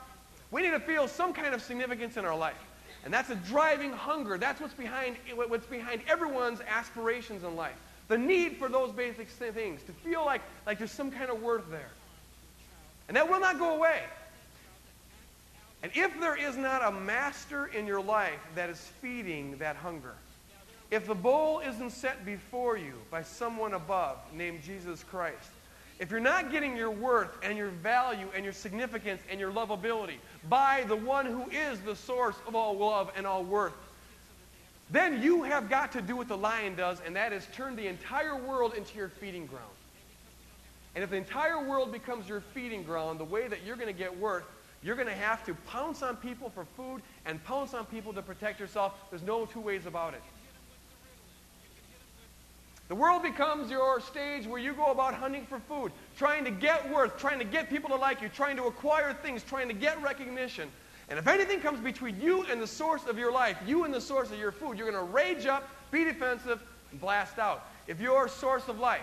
We 0.51 0.61
need 0.61 0.71
to 0.71 0.79
feel 0.79 1.07
some 1.07 1.33
kind 1.33 1.55
of 1.55 1.61
significance 1.61 2.17
in 2.17 2.25
our 2.25 2.37
life. 2.37 2.61
And 3.03 3.11
that's 3.11 3.31
a 3.31 3.35
driving 3.35 3.91
hunger. 3.91 4.37
That's 4.37 4.61
what's 4.61 4.75
behind, 4.75 5.15
what's 5.33 5.65
behind 5.65 6.01
everyone's 6.07 6.61
aspirations 6.61 7.43
in 7.43 7.55
life. 7.55 7.75
The 8.09 8.17
need 8.17 8.57
for 8.57 8.69
those 8.69 8.91
basic 8.91 9.27
things, 9.27 9.81
to 9.83 9.91
feel 9.91 10.23
like, 10.23 10.41
like 10.67 10.77
there's 10.77 10.91
some 10.91 11.09
kind 11.09 11.31
of 11.31 11.41
worth 11.41 11.69
there. 11.71 11.89
And 13.07 13.17
that 13.17 13.27
will 13.27 13.39
not 13.39 13.57
go 13.57 13.75
away. 13.75 14.01
And 15.83 15.91
if 15.93 16.17
there 16.21 16.35
is 16.35 16.55
not 16.55 16.81
a 16.81 16.91
master 16.91 17.67
in 17.67 17.85
your 17.85 18.01
life 18.01 18.39
that 18.55 18.69
is 18.69 18.79
feeding 19.01 19.57
that 19.57 19.75
hunger, 19.75 20.15
if 20.89 21.05
the 21.05 21.15
bowl 21.15 21.59
isn't 21.59 21.89
set 21.89 22.25
before 22.25 22.77
you 22.77 22.93
by 23.11 23.21
someone 23.21 23.73
above 23.73 24.17
named 24.33 24.63
Jesus 24.63 25.03
Christ, 25.03 25.49
if 25.99 26.09
you're 26.09 26.21
not 26.21 26.51
getting 26.51 26.77
your 26.77 26.89
worth 26.89 27.37
and 27.43 27.57
your 27.57 27.69
value 27.69 28.27
and 28.33 28.45
your 28.45 28.53
significance 28.53 29.21
and 29.29 29.39
your 29.39 29.51
lovability 29.51 30.15
by 30.49 30.85
the 30.87 30.95
one 30.95 31.25
who 31.25 31.49
is 31.49 31.79
the 31.81 31.95
source 31.95 32.35
of 32.47 32.55
all 32.55 32.77
love 32.77 33.11
and 33.17 33.27
all 33.27 33.43
worth, 33.43 33.73
then 34.89 35.21
you 35.21 35.43
have 35.43 35.69
got 35.69 35.91
to 35.93 36.01
do 36.01 36.15
what 36.15 36.27
the 36.27 36.37
lion 36.37 36.75
does, 36.75 37.01
and 37.05 37.15
that 37.15 37.33
is 37.33 37.47
turn 37.53 37.75
the 37.75 37.87
entire 37.87 38.35
world 38.35 38.73
into 38.73 38.97
your 38.97 39.09
feeding 39.09 39.47
ground. 39.47 39.65
And 40.95 41.03
if 41.03 41.09
the 41.09 41.17
entire 41.17 41.61
world 41.61 41.91
becomes 41.91 42.29
your 42.29 42.41
feeding 42.53 42.83
ground, 42.83 43.19
the 43.19 43.25
way 43.25 43.47
that 43.47 43.65
you're 43.65 43.75
going 43.75 43.87
to 43.87 43.93
get 43.93 44.17
worth 44.17 44.45
you're 44.83 44.95
going 44.95 45.07
to 45.07 45.13
have 45.13 45.45
to 45.45 45.53
pounce 45.67 46.01
on 46.03 46.17
people 46.17 46.49
for 46.49 46.65
food 46.75 47.01
and 47.25 47.43
pounce 47.45 47.73
on 47.73 47.85
people 47.85 48.13
to 48.13 48.21
protect 48.21 48.59
yourself. 48.59 48.93
There's 49.09 49.23
no 49.23 49.45
two 49.45 49.61
ways 49.61 49.85
about 49.85 50.13
it. 50.13 50.21
The 52.89 52.95
world 52.95 53.23
becomes 53.23 53.71
your 53.71 54.01
stage 54.01 54.45
where 54.45 54.59
you 54.59 54.73
go 54.73 54.87
about 54.87 55.13
hunting 55.13 55.45
for 55.45 55.59
food, 55.59 55.93
trying 56.17 56.43
to 56.43 56.51
get 56.51 56.91
worth, 56.91 57.17
trying 57.17 57.39
to 57.39 57.45
get 57.45 57.69
people 57.69 57.89
to 57.89 57.95
like 57.95 58.21
you, 58.21 58.27
trying 58.27 58.57
to 58.57 58.65
acquire 58.65 59.13
things, 59.13 59.41
trying 59.41 59.69
to 59.69 59.73
get 59.73 60.01
recognition. 60.01 60.69
And 61.09 61.17
if 61.17 61.27
anything 61.27 61.59
comes 61.59 61.79
between 61.79 62.19
you 62.19 62.43
and 62.43 62.61
the 62.61 62.67
source 62.67 63.05
of 63.05 63.17
your 63.17 63.31
life, 63.31 63.57
you 63.65 63.85
and 63.85 63.93
the 63.93 64.01
source 64.01 64.31
of 64.31 64.37
your 64.37 64.51
food, 64.51 64.77
you're 64.77 64.89
going 64.91 65.05
to 65.05 65.11
rage 65.11 65.45
up, 65.45 65.67
be 65.91 66.03
defensive, 66.03 66.61
and 66.91 66.99
blast 66.99 67.39
out. 67.39 67.65
If 67.87 68.01
your 68.01 68.27
source 68.27 68.67
of 68.67 68.79
life, 68.79 69.01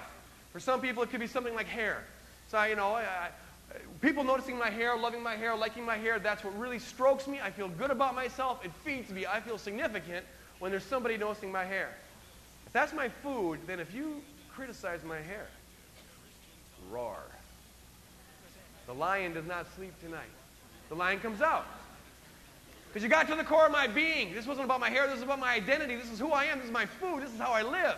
for 0.52 0.60
some 0.60 0.80
people 0.80 1.02
it 1.02 1.10
could 1.10 1.20
be 1.20 1.26
something 1.26 1.54
like 1.54 1.66
hair. 1.66 2.04
So, 2.48 2.62
you 2.64 2.76
know, 2.76 2.94
I, 2.94 3.30
people 4.00 4.24
noticing 4.24 4.58
my 4.58 4.70
hair, 4.70 4.96
loving 4.96 5.22
my 5.22 5.36
hair, 5.36 5.56
liking 5.56 5.84
my 5.84 5.96
hair, 5.96 6.18
that's 6.18 6.44
what 6.44 6.58
really 6.58 6.78
strokes 6.78 7.26
me. 7.26 7.40
I 7.40 7.50
feel 7.50 7.68
good 7.68 7.90
about 7.90 8.14
myself. 8.14 8.64
It 8.64 8.72
feeds 8.84 9.10
me. 9.10 9.26
I 9.26 9.40
feel 9.40 9.58
significant 9.58 10.24
when 10.58 10.70
there's 10.70 10.84
somebody 10.84 11.16
noticing 11.16 11.52
my 11.52 11.64
hair. 11.64 11.94
If 12.66 12.72
that's 12.72 12.92
my 12.92 13.08
food, 13.08 13.60
then 13.66 13.80
if 13.80 13.94
you 13.94 14.22
criticize 14.54 15.02
my 15.04 15.18
hair, 15.18 15.46
roar. 16.90 17.18
The 18.86 18.94
lion 18.94 19.34
does 19.34 19.46
not 19.46 19.66
sleep 19.76 19.92
tonight. 20.02 20.30
The 20.88 20.94
lion 20.94 21.20
comes 21.20 21.40
out. 21.40 21.66
Because 22.88 23.04
you 23.04 23.08
got 23.08 23.28
to 23.28 23.36
the 23.36 23.44
core 23.44 23.66
of 23.66 23.72
my 23.72 23.86
being. 23.86 24.34
This 24.34 24.46
wasn't 24.46 24.64
about 24.64 24.80
my 24.80 24.90
hair, 24.90 25.06
this 25.06 25.18
is 25.18 25.22
about 25.22 25.38
my 25.38 25.54
identity. 25.54 25.94
This 25.94 26.10
is 26.10 26.18
who 26.18 26.32
I 26.32 26.46
am, 26.46 26.58
this 26.58 26.66
is 26.66 26.72
my 26.72 26.86
food, 26.86 27.22
this 27.22 27.32
is 27.32 27.38
how 27.38 27.52
I 27.52 27.62
live. 27.62 27.96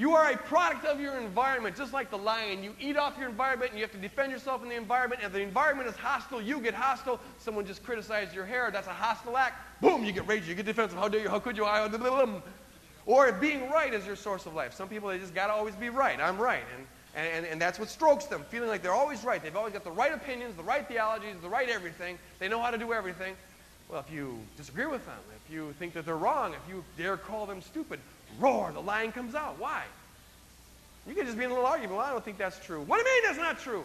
You 0.00 0.14
are 0.14 0.32
a 0.32 0.36
product 0.38 0.86
of 0.86 0.98
your 0.98 1.18
environment, 1.18 1.76
just 1.76 1.92
like 1.92 2.10
the 2.10 2.16
lion. 2.16 2.64
You 2.64 2.74
eat 2.80 2.96
off 2.96 3.18
your 3.18 3.28
environment 3.28 3.72
and 3.72 3.78
you 3.78 3.84
have 3.84 3.92
to 3.92 3.98
defend 3.98 4.32
yourself 4.32 4.62
in 4.62 4.70
the 4.70 4.74
environment. 4.74 5.20
If 5.22 5.34
the 5.34 5.42
environment 5.42 5.90
is 5.90 5.94
hostile, 5.94 6.40
you 6.40 6.58
get 6.62 6.72
hostile. 6.72 7.20
Someone 7.36 7.66
just 7.66 7.82
criticized 7.82 8.34
your 8.34 8.46
hair, 8.46 8.70
that's 8.72 8.86
a 8.86 8.94
hostile 8.94 9.36
act. 9.36 9.82
Boom, 9.82 10.02
you 10.02 10.12
get 10.12 10.26
rage, 10.26 10.48
you 10.48 10.54
get 10.54 10.64
defensive. 10.64 10.98
How 10.98 11.08
dare 11.08 11.20
you? 11.20 11.28
How 11.28 11.38
could 11.38 11.54
you? 11.54 11.66
Or 13.04 13.32
being 13.32 13.68
right 13.68 13.92
is 13.92 14.06
your 14.06 14.16
source 14.16 14.46
of 14.46 14.54
life. 14.54 14.72
Some 14.72 14.88
people, 14.88 15.10
they 15.10 15.18
just 15.18 15.34
got 15.34 15.48
to 15.48 15.52
always 15.52 15.74
be 15.74 15.90
right. 15.90 16.18
I'm 16.18 16.38
right. 16.38 16.64
And, 17.14 17.26
and, 17.26 17.44
and 17.44 17.60
that's 17.60 17.78
what 17.78 17.90
strokes 17.90 18.24
them, 18.24 18.42
feeling 18.48 18.70
like 18.70 18.80
they're 18.82 18.94
always 18.94 19.22
right. 19.22 19.42
They've 19.42 19.54
always 19.54 19.74
got 19.74 19.84
the 19.84 19.90
right 19.90 20.14
opinions, 20.14 20.56
the 20.56 20.62
right 20.62 20.88
theologies, 20.88 21.36
the 21.42 21.48
right 21.50 21.68
everything. 21.68 22.18
They 22.38 22.48
know 22.48 22.62
how 22.62 22.70
to 22.70 22.78
do 22.78 22.94
everything. 22.94 23.36
Well, 23.90 24.00
if 24.00 24.10
you 24.10 24.38
disagree 24.56 24.86
with 24.86 25.04
them, 25.04 25.18
if 25.44 25.52
you 25.52 25.74
think 25.78 25.92
that 25.92 26.06
they're 26.06 26.16
wrong, 26.16 26.54
if 26.54 26.66
you 26.70 26.84
dare 26.96 27.18
call 27.18 27.44
them 27.44 27.60
stupid, 27.60 28.00
roar, 28.38 28.70
the 28.72 28.80
lion 28.80 29.12
comes 29.12 29.34
out. 29.34 29.58
Why? 29.58 29.82
You 31.06 31.14
could 31.14 31.26
just 31.26 31.38
be 31.38 31.44
in 31.44 31.50
a 31.50 31.54
little 31.54 31.68
argument. 31.68 31.96
Well, 31.96 32.06
I 32.06 32.10
don't 32.10 32.24
think 32.24 32.38
that's 32.38 32.64
true. 32.64 32.82
What 32.82 33.02
do 33.02 33.08
you 33.08 33.16
mean 33.16 33.22
that's 33.24 33.38
not 33.38 33.58
true? 33.58 33.84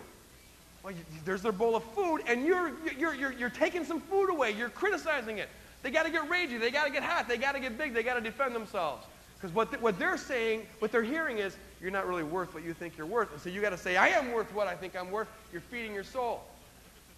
Well, 0.83 0.93
you, 0.93 0.99
there's 1.23 1.41
their 1.41 1.51
bowl 1.51 1.75
of 1.75 1.83
food, 1.83 2.21
and 2.27 2.45
you're, 2.45 2.71
you're, 2.97 3.15
you're, 3.15 3.31
you're 3.31 3.49
taking 3.49 3.83
some 3.85 3.99
food 3.99 4.29
away. 4.29 4.51
You're 4.51 4.69
criticizing 4.69 5.39
it. 5.39 5.49
They 5.81 5.91
got 5.91 6.03
to 6.03 6.11
get 6.11 6.29
ragey. 6.29 6.59
They 6.59 6.71
got 6.71 6.85
to 6.85 6.91
get 6.91 7.03
hot. 7.03 7.27
They 7.27 7.37
got 7.37 7.53
to 7.53 7.59
get 7.59 7.77
big. 7.77 7.93
They 7.93 8.03
got 8.03 8.15
to 8.15 8.21
defend 8.21 8.53
themselves. 8.53 9.05
Because 9.35 9.53
what, 9.55 9.71
the, 9.71 9.77
what 9.77 9.97
they're 9.97 10.17
saying, 10.17 10.65
what 10.79 10.91
they're 10.91 11.03
hearing 11.03 11.39
is, 11.39 11.57
you're 11.81 11.91
not 11.91 12.07
really 12.07 12.23
worth 12.23 12.53
what 12.53 12.63
you 12.63 12.73
think 12.73 12.97
you're 12.97 13.07
worth. 13.07 13.31
And 13.31 13.41
so 13.41 13.49
you 13.49 13.61
got 13.61 13.71
to 13.71 13.77
say, 13.77 13.97
I 13.97 14.09
am 14.09 14.31
worth 14.31 14.53
what 14.53 14.67
I 14.67 14.75
think 14.75 14.95
I'm 14.95 15.11
worth. 15.11 15.27
You're 15.51 15.61
feeding 15.61 15.93
your 15.93 16.03
soul. 16.03 16.41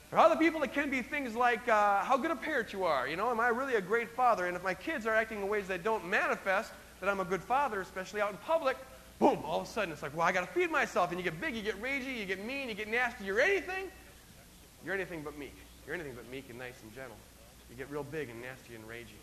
For 0.10 0.18
other 0.18 0.38
people 0.38 0.62
that 0.62 0.74
can 0.74 0.90
be 0.90 1.02
things 1.02 1.36
like 1.36 1.68
uh, 1.68 2.04
how 2.04 2.18
good 2.18 2.32
a 2.32 2.36
parent 2.36 2.72
you 2.72 2.86
are. 2.86 3.08
You 3.08 3.18
know, 3.18 3.30
am 3.30 3.40
I 3.40 3.50
really 3.50 3.76
a 3.76 3.82
great 3.82 4.10
father? 4.10 4.48
And 4.48 4.56
if 4.56 4.64
my 4.64 4.74
kids 4.74 5.06
are 5.06 5.14
acting 5.14 5.42
in 5.42 5.50
ways 5.50 5.68
that 5.68 5.84
don't 5.84 6.06
manifest 6.06 6.72
that 7.00 7.10
I'm 7.10 7.20
a 7.20 7.26
good 7.26 7.42
father, 7.42 7.82
especially 7.82 8.22
out 8.22 8.32
in 8.32 8.38
public, 8.38 8.78
boom, 9.20 9.40
all 9.46 9.62
of 9.62 9.68
a 9.68 9.70
sudden 9.70 9.92
it's 9.92 10.02
like, 10.02 10.16
well, 10.16 10.28
I 10.28 10.32
got 10.32 10.42
to 10.42 10.54
feed 10.54 10.72
myself. 10.72 11.12
And 11.12 11.20
you 11.20 11.24
get 11.24 11.40
big, 11.40 11.56
you 11.56 11.62
get 11.62 11.82
ragey, 11.82 12.18
you 12.18 12.26
get 12.26 12.44
mean, 12.44 12.70
you 12.70 12.76
get 12.76 12.88
nasty. 12.88 13.26
You're 13.26 13.42
anything. 13.42 13.86
You're 14.86 14.96
anything 14.96 15.22
but 15.24 15.38
meek. 15.38 15.56
You're 15.86 15.96
anything 15.96 16.14
but 16.16 16.30
meek 16.30 16.50
and 16.50 16.60
nice 16.60 16.76
and 16.84 16.94
gentle. 16.94 17.18
You 17.70 17.76
get 17.76 17.90
real 17.90 18.04
big 18.04 18.30
and 18.30 18.42
nasty 18.42 18.76
and 18.76 18.88
ragey. 18.88 19.20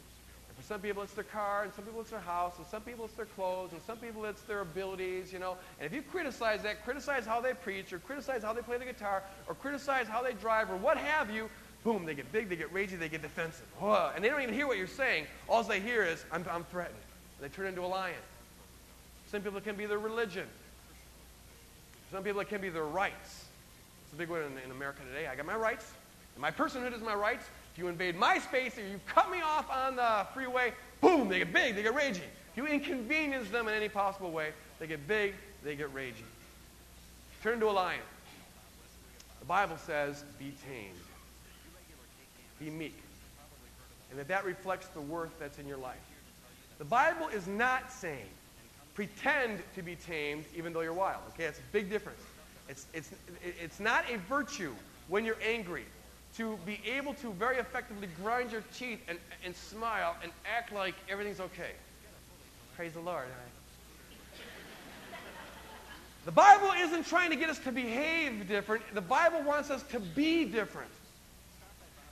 And 0.49 0.57
for 0.57 0.63
some 0.63 0.81
people 0.81 1.03
it's 1.03 1.15
their 1.15 1.25
car, 1.25 1.65
and 1.65 1.73
some 1.75 1.85
people 1.85 2.01
it's 2.01 2.11
their 2.11 2.21
house, 2.21 2.55
and 2.59 2.67
some 2.67 2.83
people 2.83 3.05
it's 3.05 3.15
their 3.15 3.27
clothes, 3.27 3.73
and 3.73 3.81
some 3.83 3.99
people 3.99 4.25
it's 4.25 4.43
their 4.43 4.61
abilities, 4.61 5.33
you 5.33 5.39
know. 5.39 5.57
And 5.79 5.87
if 5.87 5.95
you 5.95 6.03
criticize 6.03 6.63
that, 6.63 6.85
criticize 6.85 7.25
how 7.27 7.41
they 7.41 7.55
preach, 7.55 7.93
or 7.93 7.99
criticize 7.99 8.43
how 8.43 8.53
they 8.53 8.63
play 8.63 8.79
the 8.79 8.85
guitar, 8.85 9.23
or 9.49 9.55
criticize 9.55 10.07
how 10.07 10.23
they 10.23 10.33
drive, 10.33 10.71
or 10.71 10.77
what 10.77 10.99
have 10.99 11.31
you, 11.31 11.49
boom, 11.83 12.05
they 12.05 12.15
get 12.15 12.31
big, 12.33 12.49
they 12.49 12.57
get 12.57 12.73
ragey, 12.73 12.99
they 12.99 13.09
get 13.09 13.23
defensive. 13.23 13.67
Whoa. 13.79 14.11
And 14.15 14.25
they 14.25 14.29
don't 14.29 14.43
even 14.43 14.55
hear 14.55 14.67
what 14.67 14.79
you're 14.79 14.87
saying. 14.87 15.27
All 15.49 15.63
they 15.63 15.81
hear 15.81 16.03
is, 16.03 16.25
I'm, 16.33 16.45
I'm 16.51 16.65
threatened. 16.65 16.99
They 17.41 17.49
turn 17.49 17.67
into 17.67 17.83
a 17.83 17.87
lion. 17.87 18.15
Some 19.31 19.43
people 19.43 19.59
it 19.59 19.65
can 19.65 19.77
be 19.77 19.87
their 19.87 19.99
religion. 19.99 20.47
Some 22.11 22.23
people 22.23 22.41
it 22.41 22.49
can 22.49 22.61
be 22.61 22.69
their 22.69 22.85
rights. 22.85 23.45
It's 24.05 24.13
a 24.15 24.17
big 24.17 24.29
one 24.29 24.41
in, 24.43 24.59
in 24.65 24.71
America 24.71 25.01
today. 25.13 25.27
I 25.27 25.35
got 25.35 25.47
my 25.47 25.57
rights. 25.57 25.91
And 26.35 26.43
my 26.43 26.51
personhood 26.51 26.95
is 26.95 27.03
my 27.03 27.15
rights. 27.15 27.47
If 27.73 27.79
you 27.79 27.89
invade 27.89 28.17
my 28.17 28.39
space 28.39 28.79
or 28.79 28.83
you 28.83 29.01
cut 29.07 29.31
me 29.31 29.41
off 29.41 29.69
on 29.71 29.97
the 29.97 30.27
freeway, 30.33 30.73
boom, 31.01 31.29
they 31.29 31.39
get 31.39 31.53
big, 31.53 31.75
they 31.75 31.83
get 31.83 31.95
raging. 31.95 32.23
If 32.53 32.57
you 32.57 32.67
inconvenience 32.67 33.51
them 33.51 33.67
in 33.67 33.75
any 33.75 33.89
possible 33.89 34.31
way, 34.31 34.51
they 34.79 34.87
get 34.87 35.09
big, 35.09 35.35
they 35.65 35.75
get 35.75 35.93
raging. 35.93 36.27
Turn 37.43 37.59
to 37.61 37.69
a 37.69 37.73
lion. 37.73 38.01
The 39.41 39.47
Bible 39.47 39.77
says, 39.77 40.25
be 40.39 40.55
tamed. 40.69 40.99
Be 42.61 42.71
meek. 42.71 42.97
And 44.11 44.19
that 44.21 44.29
that 44.29 44.45
reflects 44.45 44.87
the 44.89 45.01
worth 45.01 45.37
that's 45.41 45.59
in 45.59 45.67
your 45.67 45.77
life. 45.77 45.97
The 46.79 46.85
Bible 46.85 47.29
is 47.29 47.47
not 47.47 47.93
saying 47.93 48.29
pretend 48.95 49.61
to 49.75 49.83
be 49.83 49.97
tamed 49.97 50.45
even 50.57 50.73
though 50.73 50.81
you're 50.81 50.93
wild. 50.93 51.21
Okay, 51.35 51.45
it's 51.45 51.59
a 51.59 51.73
big 51.73 51.91
difference. 51.91 52.21
It's, 52.69 52.87
it's, 52.95 53.11
it's 53.43 53.81
not 53.81 54.05
a 54.11 54.19
virtue 54.19 54.73
when 55.09 55.25
you're 55.25 55.41
angry 55.45 55.85
to 56.37 56.59
be 56.65 56.81
able 56.87 57.15
to 57.15 57.33
very 57.35 57.59
effectively 57.59 58.09
grind 58.23 58.51
your 58.51 58.65
teeth 58.77 59.01
and, 59.09 59.19
and 59.45 59.55
smile 59.55 60.17
and 60.23 60.33
act 60.57 60.73
like 60.73 60.95
everything's 61.09 61.41
okay. 61.41 61.73
Praise 62.77 62.93
the 62.95 63.01
Lord. 63.01 63.27
The 66.25 66.33
Bible 66.33 66.71
isn't 66.79 67.07
trying 67.07 67.31
to 67.31 67.37
get 67.37 67.51
us 67.51 67.59
to 67.61 67.73
behave 67.73 68.49
different. 68.49 68.83
The 68.95 69.01
Bible 69.03 69.43
wants 69.43 69.71
us 69.71 69.83
to 69.91 70.01
be 70.01 70.47
different. 70.47 70.91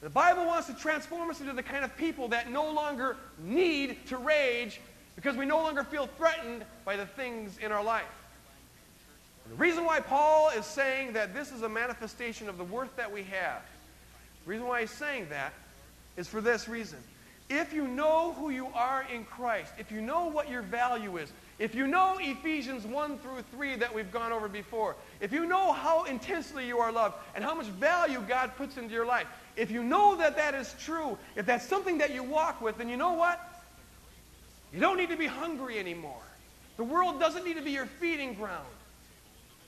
The 0.02 0.10
Bible 0.10 0.46
wants 0.46 0.66
to 0.66 0.74
transform 0.74 1.30
us 1.30 1.40
into 1.40 1.52
the 1.52 1.62
kind 1.62 1.84
of 1.84 1.96
people 1.96 2.28
that 2.28 2.50
no 2.50 2.68
longer 2.72 3.16
need 3.38 4.04
to 4.08 4.16
rage 4.16 4.80
because 5.14 5.36
we 5.36 5.46
no 5.46 5.58
longer 5.58 5.84
feel 5.84 6.08
threatened 6.18 6.64
by 6.84 6.96
the 6.96 7.06
things 7.06 7.56
in 7.58 7.70
our 7.70 7.84
life. 7.84 8.02
And 9.44 9.54
the 9.54 9.60
reason 9.60 9.84
why 9.84 10.00
Paul 10.00 10.50
is 10.50 10.66
saying 10.66 11.12
that 11.12 11.34
this 11.34 11.52
is 11.52 11.62
a 11.62 11.68
manifestation 11.68 12.48
of 12.48 12.58
the 12.58 12.64
worth 12.64 12.96
that 12.96 13.12
we 13.12 13.22
have, 13.24 13.62
the 14.44 14.50
reason 14.50 14.66
why 14.66 14.80
he's 14.80 14.90
saying 14.90 15.28
that 15.30 15.52
is 16.16 16.26
for 16.26 16.40
this 16.40 16.68
reason. 16.68 16.98
If 17.48 17.72
you 17.72 17.86
know 17.86 18.32
who 18.32 18.50
you 18.50 18.68
are 18.74 19.06
in 19.12 19.24
Christ, 19.24 19.72
if 19.78 19.92
you 19.92 20.00
know 20.00 20.26
what 20.26 20.50
your 20.50 20.62
value 20.62 21.18
is, 21.18 21.30
if 21.60 21.76
you 21.76 21.86
know 21.86 22.16
Ephesians 22.18 22.84
1 22.84 23.18
through 23.18 23.42
3 23.52 23.76
that 23.76 23.94
we've 23.94 24.10
gone 24.10 24.32
over 24.32 24.48
before, 24.48 24.96
if 25.20 25.32
you 25.32 25.46
know 25.46 25.72
how 25.72 26.04
intensely 26.04 26.66
you 26.66 26.78
are 26.78 26.90
loved 26.90 27.14
and 27.36 27.44
how 27.44 27.54
much 27.54 27.66
value 27.66 28.20
God 28.26 28.50
puts 28.56 28.78
into 28.78 28.94
your 28.94 29.06
life, 29.06 29.26
if 29.56 29.70
you 29.70 29.82
know 29.82 30.16
that 30.16 30.36
that 30.36 30.54
is 30.54 30.74
true, 30.80 31.18
if 31.36 31.46
that's 31.46 31.66
something 31.66 31.98
that 31.98 32.12
you 32.14 32.22
walk 32.22 32.60
with, 32.60 32.78
then 32.78 32.88
you 32.88 32.96
know 32.96 33.12
what? 33.12 33.40
You 34.72 34.80
don't 34.80 34.96
need 34.96 35.10
to 35.10 35.16
be 35.16 35.26
hungry 35.26 35.78
anymore. 35.78 36.22
The 36.76 36.84
world 36.84 37.20
doesn't 37.20 37.44
need 37.44 37.56
to 37.56 37.62
be 37.62 37.72
your 37.72 37.86
feeding 37.86 38.34
ground. 38.34 38.66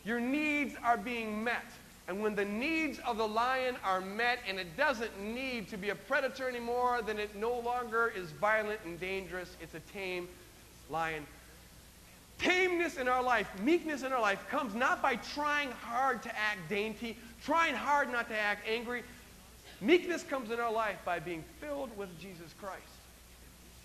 Your 0.05 0.21
needs 0.21 0.75
are 0.83 0.97
being 0.97 1.45
met. 1.45 1.65
And 2.07 2.23
when 2.23 2.35
the 2.35 2.45
needs 2.45 2.99
of 3.07 3.17
the 3.17 3.27
lion 3.27 3.77
are 3.83 4.01
met 4.01 4.39
and 4.47 4.59
it 4.59 4.77
doesn't 4.77 5.19
need 5.21 5.69
to 5.69 5.79
be 5.79 5.91
a 5.91 5.95
predator 5.95 6.49
anymore, 6.49 7.01
then 7.05 7.19
it 7.19 7.35
no 7.35 7.59
longer 7.61 8.13
is 8.15 8.31
violent 8.33 8.81
and 8.85 9.01
dangerous. 9.01 9.57
It's 9.63 9.75
a 9.75 9.81
tame 9.93 10.29
lion. 10.91 11.27
Tameness 12.39 12.99
in 12.99 13.09
our 13.09 13.23
life, 13.23 13.49
meekness 13.63 14.03
in 14.03 14.13
our 14.13 14.21
life 14.21 14.45
comes 14.51 14.75
not 14.75 15.01
by 15.01 15.17
trying 15.17 15.71
hard 15.71 16.23
to 16.25 16.29
act 16.31 16.59
dainty, 16.69 17.17
trying 17.43 17.75
hard 17.75 18.11
not 18.11 18.29
to 18.29 18.37
act 18.37 18.69
angry. 18.69 19.03
Meekness 19.81 20.23
comes 20.23 20.51
in 20.51 20.61
our 20.61 20.73
life 20.73 20.99
by 21.05 21.19
being 21.19 21.45
filled 21.61 21.97
with 21.97 22.19
Jesus 22.21 22.55
Christ. 22.61 22.83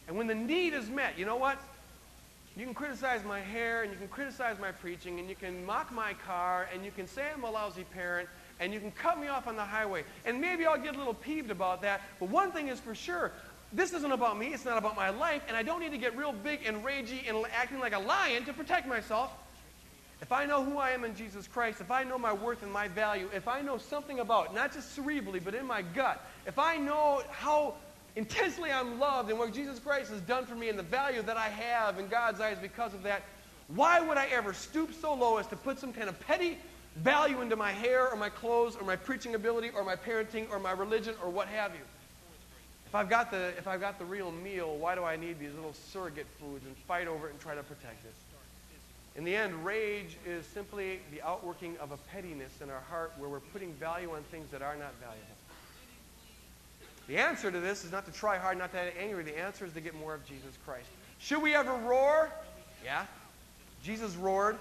And 0.07 0.17
when 0.17 0.27
the 0.27 0.35
need 0.35 0.73
is 0.73 0.89
met, 0.89 1.17
you 1.17 1.25
know 1.25 1.35
what? 1.35 1.59
You 2.57 2.65
can 2.65 2.73
criticize 2.73 3.23
my 3.23 3.39
hair, 3.39 3.83
and 3.83 3.91
you 3.91 3.97
can 3.97 4.07
criticize 4.07 4.59
my 4.59 4.71
preaching, 4.71 5.19
and 5.19 5.29
you 5.29 5.35
can 5.35 5.65
mock 5.65 5.91
my 5.91 6.13
car, 6.25 6.67
and 6.73 6.83
you 6.83 6.91
can 6.91 7.07
say 7.07 7.27
I'm 7.33 7.43
a 7.43 7.51
lousy 7.51 7.83
parent, 7.83 8.27
and 8.59 8.73
you 8.73 8.79
can 8.79 8.91
cut 8.91 9.19
me 9.19 9.27
off 9.27 9.47
on 9.47 9.55
the 9.55 9.63
highway. 9.63 10.03
And 10.25 10.41
maybe 10.41 10.65
I'll 10.65 10.81
get 10.81 10.95
a 10.95 10.97
little 10.97 11.13
peeved 11.13 11.51
about 11.51 11.81
that. 11.83 12.01
But 12.19 12.29
one 12.29 12.51
thing 12.51 12.67
is 12.67 12.79
for 12.79 12.95
sure 12.95 13.31
this 13.71 13.93
isn't 13.93 14.11
about 14.11 14.37
me, 14.37 14.47
it's 14.47 14.65
not 14.65 14.77
about 14.79 14.95
my 14.95 15.09
life, 15.09 15.43
and 15.47 15.55
I 15.55 15.61
don't 15.61 15.79
need 15.79 15.91
to 15.91 15.97
get 15.97 16.17
real 16.17 16.33
big 16.33 16.65
and 16.65 16.83
ragey 16.83 17.29
and 17.29 17.45
acting 17.53 17.79
like 17.79 17.93
a 17.93 17.99
lion 17.99 18.43
to 18.45 18.53
protect 18.53 18.87
myself. 18.87 19.31
If 20.21 20.33
I 20.33 20.45
know 20.45 20.63
who 20.63 20.77
I 20.77 20.91
am 20.91 21.05
in 21.05 21.15
Jesus 21.15 21.47
Christ, 21.47 21.79
if 21.79 21.91
I 21.91 22.03
know 22.03 22.17
my 22.17 22.33
worth 22.33 22.61
and 22.61 22.71
my 22.71 22.89
value, 22.89 23.29
if 23.33 23.47
I 23.47 23.61
know 23.61 23.77
something 23.77 24.19
about, 24.19 24.53
not 24.53 24.73
just 24.73 24.97
cerebrally, 24.97 25.41
but 25.43 25.55
in 25.55 25.65
my 25.65 25.81
gut, 25.81 26.25
if 26.45 26.59
I 26.59 26.75
know 26.75 27.23
how 27.31 27.75
intensely 28.15 28.69
I'm 28.69 28.99
loved 28.99 29.29
and 29.29 29.39
what 29.39 29.53
Jesus 29.53 29.79
Christ 29.79 30.11
has 30.11 30.19
done 30.21 30.45
for 30.45 30.55
me 30.55 30.67
and 30.67 30.77
the 30.77 30.83
value 30.83 31.21
that 31.21 31.37
I 31.37 31.47
have 31.47 31.99
in 31.99 32.07
God's 32.09 32.41
eyes 32.41 32.57
because 32.61 32.93
of 32.93 33.03
that, 33.03 33.23
why 33.69 34.01
would 34.01 34.17
I 34.17 34.25
ever 34.27 34.53
stoop 34.53 34.93
so 34.93 35.13
low 35.13 35.37
as 35.37 35.47
to 35.47 35.55
put 35.55 35.79
some 35.79 35.93
kind 35.93 36.09
of 36.09 36.19
petty 36.19 36.57
value 36.97 37.41
into 37.41 37.55
my 37.55 37.71
hair 37.71 38.09
or 38.09 38.17
my 38.17 38.29
clothes 38.29 38.75
or 38.75 38.85
my 38.85 38.97
preaching 38.97 39.35
ability 39.35 39.69
or 39.69 39.85
my 39.85 39.95
parenting 39.95 40.49
or 40.49 40.59
my 40.59 40.71
religion 40.71 41.15
or 41.23 41.29
what 41.29 41.47
have 41.47 41.73
you? 41.73 41.81
If 42.87 42.95
I've 42.95 43.09
got 43.09 43.31
the, 43.31 43.53
if 43.57 43.67
I've 43.67 43.79
got 43.79 43.99
the 43.99 44.05
real 44.05 44.31
meal, 44.31 44.75
why 44.75 44.95
do 44.95 45.03
I 45.03 45.15
need 45.15 45.39
these 45.39 45.53
little 45.53 45.75
surrogate 45.91 46.25
foods 46.39 46.65
and 46.65 46.75
fight 46.87 47.07
over 47.07 47.27
it 47.27 47.31
and 47.31 47.39
try 47.39 47.53
to 47.55 47.63
protect 47.63 48.03
it? 48.03 48.13
In 49.19 49.25
the 49.25 49.35
end, 49.35 49.65
rage 49.65 50.15
is 50.25 50.45
simply 50.45 51.01
the 51.11 51.21
outworking 51.21 51.75
of 51.81 51.91
a 51.91 51.97
pettiness 51.97 52.53
in 52.63 52.69
our 52.69 52.79
heart 52.89 53.11
where 53.17 53.29
we're 53.29 53.41
putting 53.41 53.73
value 53.73 54.11
on 54.11 54.23
things 54.31 54.49
that 54.49 54.61
are 54.61 54.77
not 54.77 54.93
valuable. 55.01 55.27
The 57.09 57.17
answer 57.17 57.51
to 57.51 57.59
this 57.59 57.83
is 57.83 57.91
not 57.91 58.05
to 58.05 58.13
try 58.13 58.37
hard, 58.37 58.57
not 58.57 58.71
to 58.71 58.77
get 58.77 58.93
angry. 58.97 59.25
The 59.25 59.37
answer 59.37 59.65
is 59.65 59.73
to 59.73 59.81
get 59.81 59.93
more 59.93 60.13
of 60.13 60.25
Jesus 60.25 60.57
Christ. 60.65 60.87
Should 61.17 61.41
we 61.41 61.53
ever 61.53 61.73
roar? 61.73 62.31
Yeah. 62.81 63.05
Jesus 63.83 64.15
roared. 64.15 64.55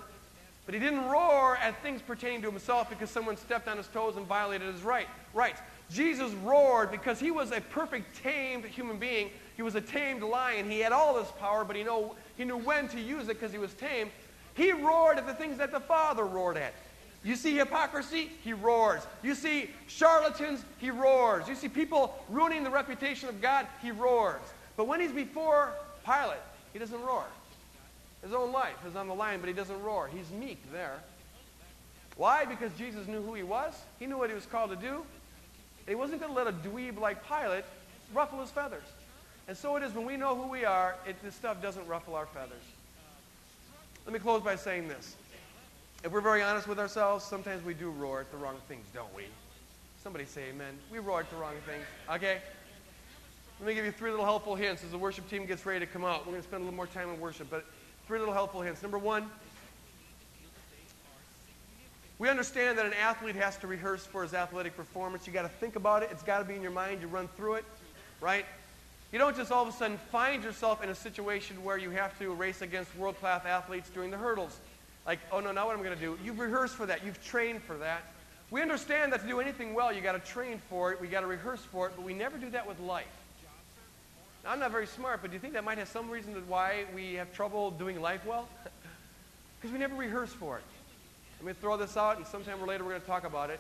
But 0.67 0.75
he 0.75 0.81
didn't 0.81 1.05
roar 1.05 1.57
at 1.59 1.81
things 1.81 2.03
pertaining 2.03 2.43
to 2.43 2.51
himself 2.51 2.91
because 2.91 3.11
someone 3.11 3.37
stepped 3.37 3.69
on 3.69 3.77
his 3.77 3.87
toes 3.87 4.17
and 4.17 4.27
violated 4.27 4.75
his 4.75 4.83
right, 4.83 5.07
rights. 5.35 5.61
Jesus 5.89 6.33
roared 6.43 6.91
because 6.91 7.21
he 7.21 7.31
was 7.31 7.53
a 7.53 7.61
perfect 7.61 8.21
tamed 8.25 8.65
human 8.65 8.99
being. 8.99 9.31
He 9.55 9.63
was 9.63 9.77
a 9.77 9.81
tamed 9.81 10.25
lion. 10.25 10.69
He 10.69 10.81
had 10.81 10.91
all 10.91 11.15
this 11.15 11.31
power, 11.39 11.65
but 11.65 11.77
he, 11.77 11.85
know, 11.85 12.17
he 12.37 12.45
knew 12.45 12.59
when 12.59 12.89
to 12.89 13.01
use 13.01 13.29
it 13.29 13.39
because 13.39 13.53
he 13.53 13.59
was 13.59 13.73
tamed. 13.75 14.11
He 14.59 14.73
roared 14.73 15.19
at 15.19 15.27
the 15.27 15.35
things 15.35 15.57
that 15.59 15.71
the 15.71 15.79
Father 15.79 16.25
roared 16.25 16.57
at. 16.57 16.75
You 17.23 17.37
see 17.37 17.57
hypocrisy, 17.57 18.31
he 18.43 18.53
roars. 18.53 19.03
You 19.23 19.37
see 19.37 19.71
charlatans, 19.87 20.65
he 20.79 20.91
roars. 20.91 21.47
You 21.49 21.55
see 21.55 21.69
people 21.69 22.19
ruining 22.29 22.65
the 22.65 22.71
reputation 22.71 23.29
of 23.29 23.41
God, 23.41 23.69
he 23.81 23.93
roars. 23.93 24.41
But 24.77 24.89
when 24.89 25.01
he's 25.01 25.13
before 25.13 25.75
Pilate, 26.05 26.43
he 26.73 26.81
doesn't 26.81 27.01
roar. 27.03 27.25
His 28.21 28.33
own 28.33 28.51
life 28.51 28.85
is 28.85 28.97
on 28.97 29.07
the 29.07 29.15
line, 29.15 29.39
but 29.39 29.47
he 29.47 29.55
doesn't 29.55 29.81
roar. 29.81 30.09
He's 30.09 30.29
meek 30.33 30.59
there. 30.73 30.99
Why? 32.17 32.45
Because 32.45 32.73
Jesus 32.73 33.07
knew 33.07 33.23
who 33.23 33.35
he 33.35 33.45
was. 33.45 33.75
He 34.01 34.07
knew 34.07 34.19
what 34.19 34.29
he 34.29 34.35
was 34.35 34.47
called 34.47 34.71
to 34.71 34.77
do. 34.77 35.05
He 35.87 35.95
wasn't 35.95 36.21
going 36.21 36.33
to 36.33 36.37
let 36.37 36.49
a 36.49 36.69
dweeb 36.69 36.99
like 36.99 37.19
Pilate 37.29 37.65
ruffle 38.13 38.41
his 38.41 38.51
feathers. 38.51 38.83
And 39.47 39.57
so 39.57 39.77
it 39.77 39.85
is 39.85 39.93
when 39.93 40.05
we 40.05 40.17
know 40.17 40.35
who 40.35 40.49
we 40.49 40.65
are, 40.65 40.97
it, 41.07 41.15
this 41.23 41.37
stuff 41.37 41.63
doesn't 41.63 41.87
ruffle 41.87 42.17
our 42.17 42.27
feathers. 42.27 42.65
Let 44.09 44.15
me 44.15 44.21
close 44.21 44.41
by 44.41 44.57
saying 44.57 44.89
this. 44.89 45.17
If 46.03 46.13
we're 46.13 46.23
very 46.23 46.43
honest 46.43 46.67
with 46.67 46.79
ourselves, 46.79 47.27
sometimes 47.27 47.63
we 47.63 47.75
do 47.75 47.91
roar 47.91 48.21
at 48.21 48.31
the 48.31 48.39
wrong 48.39 48.57
things, 48.67 48.87
don't 48.95 49.15
we? 49.15 49.25
Somebody 50.03 50.25
say 50.25 50.45
amen. 50.49 50.79
We 50.91 50.99
roar 50.99 51.21
at 51.21 51.29
the 51.29 51.37
wrong 51.37 51.53
things. 51.67 51.85
Okay? 52.11 52.39
Let 53.61 53.69
me 53.69 53.75
give 53.75 53.85
you 53.85 53.93
three 53.93 54.09
little 54.09 54.25
helpful 54.25 54.55
hints 54.55 54.83
as 54.83 54.93
the 54.93 54.97
worship 54.97 55.29
team 55.29 55.45
gets 55.45 55.67
ready 55.67 55.85
to 55.85 55.93
come 55.93 56.07
out. 56.07 56.21
We're 56.21 56.33
going 56.33 56.43
to 56.43 56.49
spend 56.49 56.63
a 56.63 56.65
little 56.65 56.75
more 56.75 56.87
time 56.87 57.11
in 57.11 57.21
worship, 57.21 57.49
but 57.51 57.67
three 58.07 58.19
little 58.19 58.33
helpful 58.33 58.63
hints. 58.63 58.81
Number 58.81 58.97
one, 58.97 59.29
we 62.19 62.31
understand 62.31 62.79
that 62.79 62.87
an 62.87 62.95
athlete 62.95 63.37
has 63.37 63.59
to 63.59 63.67
rehearse 63.67 64.07
for 64.07 64.23
his 64.23 64.33
athletic 64.33 64.75
performance. 64.75 65.27
You 65.27 65.35
got 65.35 65.43
to 65.43 65.49
think 65.51 65.77
about 65.77 66.03
it. 66.03 66.09
It's 66.11 66.23
got 66.23 66.39
to 66.39 66.47
be 66.47 66.55
in 66.55 66.63
your 66.63 66.71
mind. 66.71 67.03
You 67.03 67.09
run 67.09 67.29
through 67.37 67.57
it, 67.57 67.67
right? 68.23 68.47
You 69.13 69.19
don't 69.19 69.37
just 69.37 69.51
all 69.51 69.63
of 69.63 69.69
a 69.69 69.73
sudden 69.73 69.99
find 70.13 70.45
yourself 70.45 70.83
in 70.83 70.91
a 70.91 70.95
situation 70.95 71.65
where 71.65 71.79
you 71.79 71.91
have 71.91 72.19
to 72.19 72.35
race 72.35 72.61
against 72.61 72.95
world 72.97 73.19
class 73.19 73.45
athletes 73.47 73.89
during 73.89 74.11
the 74.11 74.19
hurdles. 74.19 74.59
Like, 75.07 75.19
oh 75.33 75.41
no, 75.41 75.51
now 75.51 75.67
what 75.67 75.73
am 75.73 75.79
I'm 75.79 75.85
going 75.85 75.99
to 75.99 76.05
do. 76.05 76.19
You've 76.23 76.39
rehearsed 76.39 76.75
for 76.75 76.85
that. 76.87 77.05
You've 77.05 77.23
trained 77.25 77.63
for 77.63 77.79
that. 77.79 78.03
We 78.51 78.61
understand 78.61 79.13
that 79.13 79.23
to 79.23 79.27
do 79.27 79.41
anything 79.41 79.75
well, 79.75 79.93
you 79.93 80.03
got 80.03 80.13
to 80.13 80.33
train 80.33 80.61
for 80.69 80.93
it. 80.93 81.01
We 81.01 81.09
got 81.09 81.21
to 81.21 81.27
rehearse 81.27 81.61
for 81.61 81.87
it, 81.87 81.93
but 81.97 82.05
we 82.05 82.13
never 82.13 82.37
do 82.37 82.51
that 82.51 82.67
with 82.67 82.79
life. 82.81 83.07
Now, 84.45 84.53
I'm 84.53 84.61
not 84.61 84.71
very 84.71 84.87
smart, 84.87 85.21
but 85.23 85.31
do 85.31 85.35
you 85.35 85.41
think 85.41 85.55
that 85.55 85.65
might 85.65 85.79
have 85.79 85.89
some 85.89 86.11
reason 86.11 86.35
why 86.47 86.85
we 86.95 87.15
have 87.15 87.33
trouble 87.33 87.71
doing 87.71 88.01
life 88.01 88.25
well? 88.27 88.49
Because 89.61 89.73
we 89.73 89.81
never 89.81 89.97
rehearse 89.97 90.33
for 90.33 90.57
it. 90.59 90.63
Let 91.41 91.47
me 91.47 91.53
throw 91.61 91.77
this 91.77 91.97
out, 91.97 92.17
and 92.17 92.25
sometime 92.25 92.65
later 92.65 92.85
we're 92.85 92.91
going 92.91 93.01
to 93.01 93.07
talk 93.09 93.25
about 93.25 93.51
it. 93.51 93.59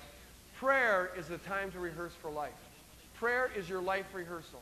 Prayer 0.56 1.10
is 1.16 1.26
the 1.26 1.38
time 1.38 1.72
to 1.72 1.80
rehearse 1.80 2.12
for 2.22 2.30
life. 2.30 2.52
Prayer 3.14 3.50
is 3.56 3.68
your 3.68 3.82
life 3.82 4.06
rehearsal. 4.14 4.60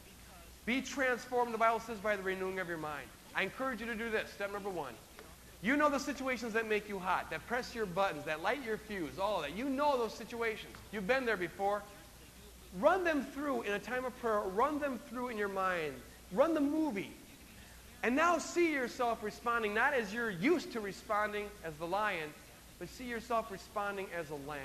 Be 0.66 0.83
transformed, 0.83 1.55
the 1.55 1.59
Bible 1.59 1.81
says, 1.81 1.98
by 1.98 2.16
the 2.16 2.22
renewing 2.22 2.59
of 2.59 2.68
your 2.68 2.76
mind. 2.76 3.07
I 3.35 3.44
encourage 3.44 3.81
you 3.81 3.87
to 3.87 3.94
do 3.94 4.11
this. 4.11 4.31
Step 4.33 4.52
number 4.52 4.68
one. 4.68 4.92
You 5.62 5.76
know 5.76 5.88
the 5.88 5.98
situations 5.98 6.52
that 6.52 6.68
make 6.68 6.88
you 6.88 6.98
hot, 6.98 7.31
that 7.31 7.46
press 7.46 7.74
your 7.74 7.87
buttons, 7.87 8.24
that 8.24 8.42
light 8.42 8.64
your 8.64 8.76
fuse, 8.76 9.18
all 9.18 9.37
of 9.37 9.42
that. 9.42 9.57
You 9.57 9.68
know 9.68 9.96
those 9.96 10.12
situations. 10.12 10.74
You've 10.92 11.07
been 11.07 11.24
there 11.24 11.37
before. 11.37 11.83
Run 12.79 13.05
them 13.05 13.24
through 13.24 13.62
in 13.62 13.72
a 13.72 13.79
time 13.79 14.05
of 14.05 14.18
prayer. 14.20 14.40
Run 14.40 14.79
them 14.79 14.98
through 15.09 15.29
in 15.29 15.38
your 15.38 15.48
mind. 15.48 15.94
Run 16.33 16.52
the 16.52 16.61
movie. 16.61 17.12
And 18.02 18.14
now 18.14 18.38
see 18.38 18.72
yourself 18.72 19.22
responding 19.22 19.72
not 19.72 19.94
as 19.94 20.12
you're 20.12 20.31
used 20.31 20.72
to 20.72 20.81
responding 20.81 21.46
as 21.64 21.74
the 21.74 21.87
lion, 21.87 22.31
but 22.79 22.88
see 22.88 23.05
yourself 23.05 23.50
responding 23.50 24.07
as 24.16 24.31
a 24.31 24.35
lamb. 24.48 24.61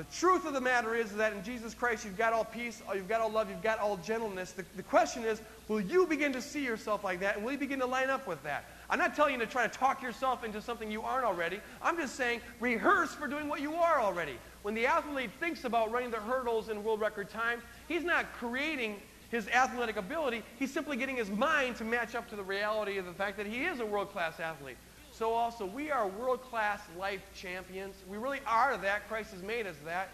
The 0.00 0.16
truth 0.16 0.46
of 0.46 0.54
the 0.54 0.62
matter 0.62 0.94
is 0.94 1.12
that 1.16 1.34
in 1.34 1.44
Jesus 1.44 1.74
Christ 1.74 2.06
you've 2.06 2.16
got 2.16 2.32
all 2.32 2.46
peace, 2.46 2.80
you've 2.94 3.06
got 3.06 3.20
all 3.20 3.30
love, 3.30 3.50
you've 3.50 3.60
got 3.60 3.78
all 3.78 3.98
gentleness. 3.98 4.52
The, 4.52 4.64
the 4.74 4.82
question 4.82 5.24
is, 5.24 5.42
will 5.68 5.82
you 5.82 6.06
begin 6.06 6.32
to 6.32 6.40
see 6.40 6.64
yourself 6.64 7.04
like 7.04 7.20
that 7.20 7.36
and 7.36 7.44
will 7.44 7.52
you 7.52 7.58
begin 7.58 7.80
to 7.80 7.86
line 7.86 8.08
up 8.08 8.26
with 8.26 8.42
that? 8.44 8.64
I'm 8.88 8.98
not 8.98 9.14
telling 9.14 9.34
you 9.34 9.40
to 9.40 9.46
try 9.46 9.66
to 9.66 9.78
talk 9.78 10.02
yourself 10.02 10.42
into 10.42 10.62
something 10.62 10.90
you 10.90 11.02
aren't 11.02 11.26
already. 11.26 11.60
I'm 11.82 11.98
just 11.98 12.14
saying 12.14 12.40
rehearse 12.60 13.12
for 13.12 13.28
doing 13.28 13.46
what 13.46 13.60
you 13.60 13.74
are 13.74 14.00
already. 14.00 14.38
When 14.62 14.72
the 14.72 14.86
athlete 14.86 15.32
thinks 15.38 15.64
about 15.64 15.92
running 15.92 16.10
the 16.10 16.16
hurdles 16.16 16.70
in 16.70 16.82
world 16.82 17.02
record 17.02 17.28
time, 17.28 17.60
he's 17.86 18.02
not 18.02 18.32
creating 18.32 18.96
his 19.30 19.48
athletic 19.48 19.98
ability. 19.98 20.42
He's 20.58 20.72
simply 20.72 20.96
getting 20.96 21.16
his 21.16 21.28
mind 21.28 21.76
to 21.76 21.84
match 21.84 22.14
up 22.14 22.26
to 22.30 22.36
the 22.36 22.42
reality 22.42 22.96
of 22.96 23.04
the 23.04 23.12
fact 23.12 23.36
that 23.36 23.46
he 23.46 23.64
is 23.64 23.80
a 23.80 23.86
world 23.86 24.12
class 24.12 24.40
athlete. 24.40 24.78
So, 25.20 25.34
also, 25.34 25.66
we 25.66 25.90
are 25.90 26.08
world 26.08 26.40
class 26.44 26.80
life 26.98 27.20
champions. 27.36 27.94
We 28.08 28.16
really 28.16 28.40
are 28.46 28.78
that. 28.78 29.06
Christ 29.06 29.32
has 29.32 29.42
made 29.42 29.66
us 29.66 29.76
that. 29.84 30.08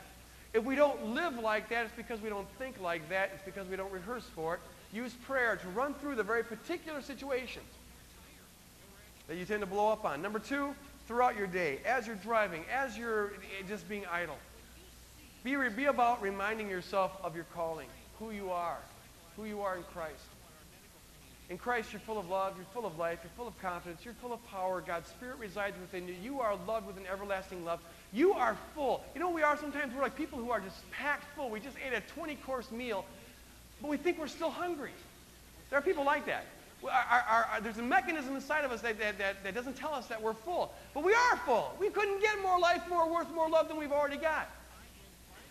If 0.52 0.64
we 0.64 0.74
don't 0.74 1.14
live 1.14 1.38
like 1.38 1.68
that, 1.68 1.84
it's 1.84 1.94
because 1.94 2.20
we 2.20 2.28
don't 2.28 2.48
think 2.58 2.80
like 2.80 3.08
that. 3.08 3.30
It's 3.32 3.44
because 3.44 3.68
we 3.68 3.76
don't 3.76 3.92
rehearse 3.92 4.24
for 4.34 4.54
it. 4.54 4.60
Use 4.92 5.14
prayer 5.24 5.54
to 5.54 5.68
run 5.68 5.94
through 5.94 6.16
the 6.16 6.24
very 6.24 6.42
particular 6.42 7.00
situations 7.02 7.68
that 9.28 9.36
you 9.36 9.44
tend 9.44 9.60
to 9.60 9.66
blow 9.66 9.92
up 9.92 10.04
on. 10.04 10.20
Number 10.22 10.40
two, 10.40 10.74
throughout 11.06 11.38
your 11.38 11.46
day, 11.46 11.78
as 11.86 12.08
you're 12.08 12.16
driving, 12.16 12.64
as 12.74 12.98
you're 12.98 13.26
eh, 13.26 13.62
just 13.68 13.88
being 13.88 14.06
idle, 14.06 14.38
be, 15.44 15.56
be 15.68 15.84
about 15.84 16.20
reminding 16.20 16.68
yourself 16.68 17.12
of 17.22 17.36
your 17.36 17.46
calling, 17.54 17.86
who 18.18 18.32
you 18.32 18.50
are, 18.50 18.78
who 19.36 19.44
you 19.44 19.60
are 19.60 19.76
in 19.76 19.84
Christ. 19.84 20.24
In 21.48 21.58
Christ, 21.58 21.92
you're 21.92 22.00
full 22.00 22.18
of 22.18 22.28
love, 22.28 22.54
you're 22.56 22.66
full 22.74 22.86
of 22.86 22.98
life, 22.98 23.20
you're 23.22 23.30
full 23.36 23.46
of 23.46 23.56
confidence, 23.62 24.04
you're 24.04 24.14
full 24.14 24.32
of 24.32 24.44
power. 24.48 24.80
God's 24.80 25.08
Spirit 25.08 25.36
resides 25.38 25.78
within 25.80 26.08
you. 26.08 26.14
You 26.20 26.40
are 26.40 26.56
loved 26.66 26.88
with 26.88 26.96
an 26.96 27.04
everlasting 27.10 27.64
love. 27.64 27.80
You 28.12 28.32
are 28.32 28.56
full. 28.74 29.04
You 29.14 29.20
know, 29.20 29.30
we 29.30 29.42
are 29.42 29.56
sometimes, 29.56 29.94
we're 29.94 30.02
like 30.02 30.16
people 30.16 30.38
who 30.38 30.50
are 30.50 30.58
just 30.58 30.90
packed 30.90 31.24
full. 31.36 31.48
We 31.48 31.60
just 31.60 31.76
ate 31.86 31.92
a 31.92 32.00
20 32.00 32.34
course 32.36 32.72
meal, 32.72 33.04
but 33.80 33.88
we 33.88 33.96
think 33.96 34.18
we're 34.18 34.26
still 34.26 34.50
hungry. 34.50 34.90
There 35.70 35.78
are 35.78 35.82
people 35.82 36.04
like 36.04 36.26
that. 36.26 36.46
Our, 36.82 36.90
our, 36.90 37.48
our, 37.52 37.60
there's 37.60 37.78
a 37.78 37.82
mechanism 37.82 38.34
inside 38.34 38.64
of 38.64 38.72
us 38.72 38.80
that, 38.82 38.98
that, 38.98 39.18
that, 39.18 39.44
that 39.44 39.54
doesn't 39.54 39.76
tell 39.76 39.94
us 39.94 40.08
that 40.08 40.20
we're 40.20 40.34
full. 40.34 40.72
But 40.94 41.04
we 41.04 41.14
are 41.14 41.36
full. 41.44 41.74
We 41.78 41.90
couldn't 41.90 42.20
get 42.20 42.42
more 42.42 42.58
life, 42.58 42.82
more 42.88 43.08
worth, 43.08 43.32
more 43.32 43.48
love 43.48 43.68
than 43.68 43.76
we've 43.76 43.92
already 43.92 44.18
got. 44.18 44.50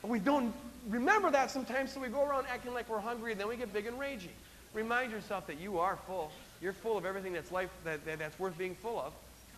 But 0.02 0.12
we 0.12 0.20
don't 0.20 0.54
remember 0.90 1.32
that 1.32 1.52
sometimes, 1.52 1.94
so 1.94 2.02
we 2.02 2.10
go 2.10 2.24
around 2.24 2.48
acting 2.50 2.74
like 2.74 2.90
we're 2.90 3.00
hungry, 3.00 3.32
and 3.32 3.40
then 3.40 3.48
we 3.48 3.56
get 3.56 3.74
big 3.74 3.86
and 3.86 3.98
ragey. 3.98 4.30
Remind 4.76 5.12
yourself 5.12 5.48
that 5.48 5.58
you 5.58 5.80
are 5.80 5.98
full. 6.06 6.32
You're 6.62 6.74
full 6.74 6.98
of 6.98 7.06
everything 7.06 7.32
that's 7.32 7.50
life 7.50 7.70
that, 7.86 8.06
that, 8.06 8.20
that's 8.20 8.38
worth 8.38 8.58
being 8.58 8.76
full 8.76 9.00
of. 9.00 9.14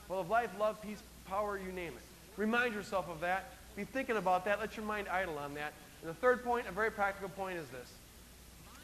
Full 0.08 0.20
of 0.20 0.30
life, 0.30 0.52
love, 0.60 0.80
peace, 0.82 1.02
power, 1.28 1.58
you 1.58 1.72
name 1.72 1.94
it. 1.94 2.40
Remind 2.40 2.76
yourself 2.76 3.10
of 3.10 3.20
that. 3.22 3.52
Be 3.76 3.84
thinking 3.84 4.18
about 4.18 4.46
that. 4.46 4.60
Let 4.60 4.78
your 4.78 4.86
mind 4.86 5.08
idle 5.10 5.40
on 5.40 5.56
that. 5.56 5.74
And 6.02 6.10
the 6.12 6.14
third 6.14 6.44
point, 6.44 6.68
a 6.70 6.72
very 6.72 6.92
practical 6.92 7.30
point, 7.30 7.58
is 7.58 7.68
this. 7.70 7.92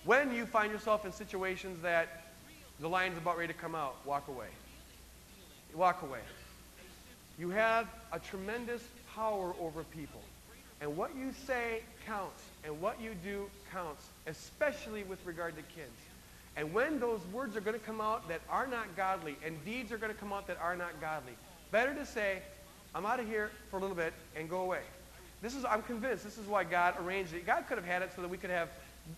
When 0.06 0.34
you 0.34 0.48
find 0.48 0.72
yourself 0.72 1.06
in 1.06 1.12
situations 1.12 1.80
that 1.84 2.24
the 2.80 2.90
lion's 2.90 3.18
about 3.20 3.38
ready 3.38 3.54
to 3.54 3.60
come 3.60 3.76
out, 3.76 3.96
walk 4.04 4.28
away. 4.28 4.48
Walk 5.76 6.02
away. 6.02 6.20
You 7.38 7.52
have 7.52 7.88
a 8.12 8.18
tremendous 8.18 8.82
power 9.16 9.54
over 9.62 9.84
people. 9.84 10.22
And 10.82 10.98
what 10.98 11.16
you 11.16 11.32
say 11.46 11.82
counts, 12.08 12.42
and 12.66 12.82
what 12.82 13.00
you 13.00 13.12
do 13.24 13.50
counts, 13.72 14.08
especially 14.26 15.04
with 15.04 15.24
regard 15.26 15.56
to 15.56 15.62
kids. 15.62 15.92
And 16.56 16.74
when 16.74 17.00
those 17.00 17.22
words 17.32 17.56
are 17.56 17.62
going 17.62 17.80
to 17.80 17.86
come 17.86 18.00
out 18.00 18.28
that 18.28 18.42
are 18.50 18.68
not 18.68 18.96
godly, 18.96 19.38
and 19.46 19.64
deeds 19.66 19.92
are 19.92 19.98
going 19.98 20.14
to 20.14 20.20
come 20.20 20.32
out 20.32 20.48
that 20.48 20.58
are 20.62 20.76
not 20.76 21.00
godly, 21.02 21.34
better 21.72 21.94
to 21.96 22.06
say, 22.06 22.42
I'm 22.94 23.06
out 23.06 23.20
of 23.20 23.28
here 23.28 23.50
for 23.72 23.78
a 23.78 23.80
little 23.80 23.96
bit 23.96 24.14
and 24.36 24.50
go 24.50 24.62
away. 24.62 24.82
This 25.42 25.56
is, 25.56 25.66
I'm 25.66 25.82
convinced, 25.82 26.24
this 26.24 26.38
is 26.38 26.48
why 26.48 26.64
God 26.64 26.96
arranged 27.04 27.34
it. 27.34 27.46
God 27.46 27.66
could 27.68 27.78
have 27.78 27.88
had 27.88 28.02
it 28.02 28.12
so 28.16 28.22
that 28.22 28.30
we 28.30 28.38
could 28.38 28.52
have 28.52 28.70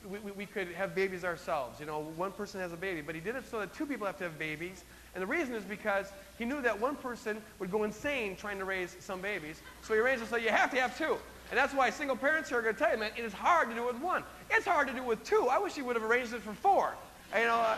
we, 0.10 0.32
we, 0.32 0.46
could 0.46 0.70
have 0.70 0.96
babies 0.96 1.24
ourselves. 1.24 1.80
You 1.80 1.86
know, 1.86 2.00
one 2.16 2.32
person 2.32 2.60
has 2.60 2.74
a 2.74 2.78
baby, 2.78 3.02
but 3.02 3.14
he 3.14 3.22
did 3.22 3.36
it 3.36 3.48
so 3.50 3.60
that 3.60 3.74
two 3.74 3.86
people 3.86 4.08
have 4.08 4.18
to 4.18 4.24
have 4.24 4.40
babies. 4.40 4.84
And 5.14 5.22
the 5.22 5.28
reason 5.28 5.54
is 5.54 5.64
because 5.64 6.12
he 6.38 6.46
knew 6.46 6.62
that 6.62 6.80
one 6.80 6.96
person 6.96 7.42
would 7.60 7.72
go 7.72 7.84
insane 7.84 8.36
trying 8.36 8.58
to 8.58 8.66
raise 8.66 8.96
some 9.00 9.22
babies. 9.22 9.62
So 9.84 9.94
he 9.94 10.00
arranged 10.00 10.24
it 10.24 10.30
so 10.30 10.38
you 10.38 10.50
have 10.50 10.72
to 10.72 10.82
have 10.82 10.98
two. 10.98 11.18
And 11.52 11.58
that's 11.58 11.74
why 11.74 11.92
single 11.92 12.16
parents 12.16 12.50
here 12.50 12.58
are 12.58 12.62
going 12.62 12.76
to 12.76 12.80
tell 12.80 12.92
you, 12.92 12.98
man, 12.98 13.12
it 13.16 13.24
is 13.24 13.34
hard 13.34 13.70
to 13.70 13.76
do 13.76 13.88
it 13.88 13.94
with 13.94 14.02
one. 14.02 14.24
It's 14.50 14.66
hard 14.66 14.88
to 14.88 14.94
do 14.94 15.00
it 15.00 15.06
with 15.06 15.24
two. 15.24 15.48
I 15.50 15.60
wish 15.60 15.76
he 15.76 15.84
would 15.84 15.96
have 15.96 16.04
arranged 16.04 16.34
it 16.34 16.42
for 16.42 16.54
four. 16.54 16.96
You 17.36 17.48
know, 17.48 17.56
uh, 17.56 17.76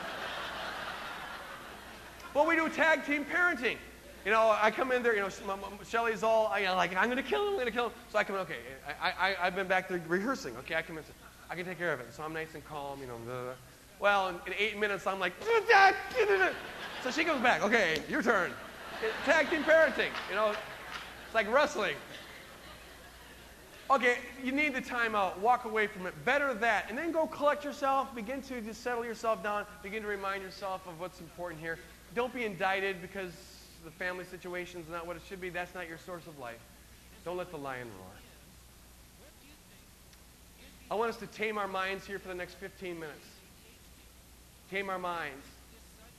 well, 2.35 2.45
we 2.45 2.55
do 2.55 2.69
tag 2.69 3.03
team 3.05 3.25
parenting. 3.25 3.77
You 4.23 4.31
know, 4.31 4.55
I 4.61 4.69
come 4.69 4.91
in 4.91 5.01
there, 5.01 5.15
you 5.15 5.21
know, 5.21 5.29
Shelly's 5.83 6.21
all, 6.21 6.53
you 6.59 6.65
know, 6.65 6.75
like, 6.75 6.95
I'm 6.95 7.05
going 7.05 7.17
to 7.17 7.23
kill 7.23 7.41
him, 7.41 7.49
I'm 7.49 7.53
going 7.55 7.65
to 7.65 7.71
kill 7.71 7.85
him. 7.87 7.93
So 8.11 8.19
I 8.19 8.23
come 8.23 8.35
in, 8.35 8.41
okay, 8.43 8.57
I, 9.01 9.09
I, 9.09 9.35
I've 9.41 9.55
been 9.55 9.67
back 9.67 9.89
there 9.89 9.99
rehearsing. 10.07 10.55
Okay, 10.57 10.75
I 10.75 10.83
come 10.83 10.99
in, 10.99 11.03
I 11.49 11.55
can 11.55 11.65
take 11.65 11.79
care 11.79 11.91
of 11.91 11.99
it. 12.01 12.13
So 12.13 12.21
I'm 12.21 12.33
nice 12.33 12.53
and 12.53 12.63
calm, 12.65 13.01
you 13.01 13.07
know. 13.07 13.15
Blah, 13.25 13.43
blah. 13.43 13.53
Well, 13.99 14.29
in, 14.29 14.35
in, 14.45 14.53
eight 14.59 14.77
minutes, 14.77 15.07
I'm 15.07 15.19
like, 15.19 15.33
so 17.03 17.09
she 17.09 17.23
comes 17.23 17.41
back. 17.41 17.63
Okay, 17.63 17.99
your 18.07 18.21
turn. 18.21 18.51
Tag 19.25 19.49
team 19.49 19.63
parenting, 19.63 20.11
you 20.29 20.35
know. 20.35 20.49
It's 21.25 21.33
like 21.33 21.51
wrestling. 21.51 21.95
Okay, 23.89 24.17
you 24.43 24.51
need 24.51 24.75
the 24.75 24.81
time 24.81 25.15
out. 25.15 25.39
Walk 25.39 25.63
away 25.63 25.87
from 25.87 26.05
it. 26.07 26.13
Better 26.25 26.53
that. 26.55 26.87
And 26.89 26.97
then 26.97 27.11
go 27.13 27.25
collect 27.25 27.63
yourself. 27.63 28.13
Begin 28.13 28.41
to 28.43 28.59
just 28.59 28.83
settle 28.83 29.05
yourself 29.05 29.41
down. 29.41 29.65
Begin 29.81 30.01
to 30.01 30.09
remind 30.09 30.43
yourself 30.43 30.85
of 30.87 30.99
what's 30.99 31.21
important 31.21 31.61
here. 31.61 31.79
Don't 32.13 32.33
be 32.33 32.43
indicted 32.43 33.01
because 33.01 33.31
the 33.85 33.91
family 33.91 34.25
situation 34.25 34.81
is 34.81 34.89
not 34.89 35.07
what 35.07 35.15
it 35.15 35.21
should 35.29 35.39
be. 35.39 35.49
That's 35.49 35.73
not 35.73 35.87
your 35.87 35.97
source 35.99 36.27
of 36.27 36.37
life. 36.37 36.59
Don't 37.23 37.37
let 37.37 37.49
the 37.49 37.57
lion 37.57 37.87
roar. 37.97 38.07
I 40.91 40.95
want 40.95 41.09
us 41.09 41.17
to 41.17 41.27
tame 41.27 41.57
our 41.57 41.67
minds 41.67 42.05
here 42.05 42.19
for 42.19 42.27
the 42.27 42.35
next 42.35 42.55
15 42.55 42.99
minutes. 42.99 43.27
Tame 44.69 44.89
our 44.89 44.99
minds. 44.99 45.45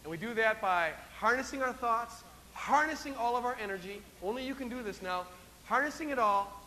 And 0.05 0.11
we 0.11 0.17
do 0.17 0.33
that 0.35 0.63
by 0.63 0.93
harnessing 1.19 1.63
our 1.63 1.73
thoughts, 1.75 2.23
harnessing 2.55 3.15
all 3.17 3.37
of 3.37 3.45
our 3.45 3.57
energy. 3.61 4.01
Only 4.23 4.47
you 4.47 4.55
can 4.55 4.71
do 4.71 4.83
this 4.83 5.03
now. 5.03 5.27
Harnessing 5.67 6.09
it 6.09 6.19
all 6.19 6.58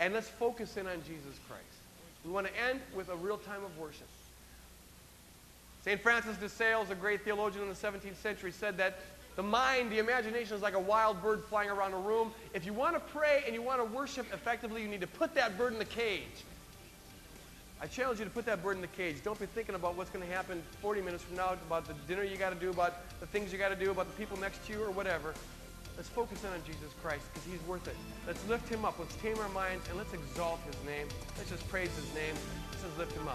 and 0.00 0.14
let's 0.14 0.28
focus 0.28 0.76
in 0.76 0.86
on 0.86 1.02
Jesus 1.06 1.38
Christ. 1.48 1.62
We 2.24 2.30
want 2.32 2.46
to 2.46 2.52
end 2.68 2.80
with 2.94 3.08
a 3.08 3.16
real 3.16 3.38
time 3.38 3.64
of 3.64 3.78
worship. 3.78 4.08
St. 5.84 6.00
Francis 6.00 6.36
de 6.38 6.48
Sales, 6.48 6.90
a 6.90 6.94
great 6.96 7.22
theologian 7.22 7.62
in 7.62 7.68
the 7.68 7.74
17th 7.74 8.16
century, 8.16 8.50
said 8.50 8.76
that 8.78 8.98
the 9.36 9.42
mind, 9.42 9.92
the 9.92 9.98
imagination 9.98 10.56
is 10.56 10.62
like 10.62 10.74
a 10.74 10.80
wild 10.80 11.22
bird 11.22 11.44
flying 11.44 11.70
around 11.70 11.92
a 11.92 11.98
room. 11.98 12.32
If 12.54 12.66
you 12.66 12.72
want 12.72 12.96
to 12.96 13.00
pray 13.00 13.44
and 13.46 13.54
you 13.54 13.62
want 13.62 13.80
to 13.80 13.84
worship 13.84 14.26
effectively, 14.32 14.82
you 14.82 14.88
need 14.88 15.02
to 15.02 15.06
put 15.06 15.34
that 15.34 15.56
bird 15.56 15.74
in 15.74 15.78
the 15.78 15.84
cage. 15.84 16.44
I 17.80 17.86
challenge 17.86 18.18
you 18.18 18.24
to 18.24 18.30
put 18.30 18.46
that 18.46 18.62
bird 18.62 18.76
in 18.76 18.80
the 18.80 18.88
cage. 18.88 19.16
Don't 19.22 19.38
be 19.38 19.44
thinking 19.46 19.74
about 19.74 19.96
what's 19.96 20.08
going 20.08 20.26
to 20.26 20.32
happen 20.32 20.62
40 20.80 21.02
minutes 21.02 21.22
from 21.22 21.36
now, 21.36 21.52
about 21.52 21.86
the 21.86 21.94
dinner 22.08 22.24
you 22.24 22.38
got 22.38 22.50
to 22.50 22.58
do, 22.58 22.70
about 22.70 23.20
the 23.20 23.26
things 23.26 23.52
you 23.52 23.58
got 23.58 23.68
to 23.68 23.76
do, 23.76 23.90
about 23.90 24.06
the 24.06 24.14
people 24.14 24.38
next 24.38 24.66
to 24.66 24.72
you, 24.72 24.82
or 24.82 24.90
whatever. 24.90 25.34
Let's 25.96 26.08
focus 26.08 26.44
in 26.44 26.50
on 26.50 26.62
Jesus 26.64 26.92
Christ 27.02 27.24
because 27.32 27.50
he's 27.50 27.66
worth 27.66 27.88
it. 27.88 27.96
Let's 28.26 28.46
lift 28.48 28.68
him 28.68 28.84
up. 28.84 28.98
Let's 28.98 29.16
tame 29.16 29.38
our 29.38 29.48
minds 29.48 29.88
and 29.88 29.96
let's 29.96 30.12
exalt 30.12 30.60
his 30.66 30.76
name. 30.84 31.08
Let's 31.38 31.50
just 31.50 31.66
praise 31.68 31.90
his 31.96 32.14
name. 32.14 32.34
Let's 32.70 32.82
just 32.84 32.98
lift 32.98 33.12
him 33.12 33.26
up. 33.26 33.34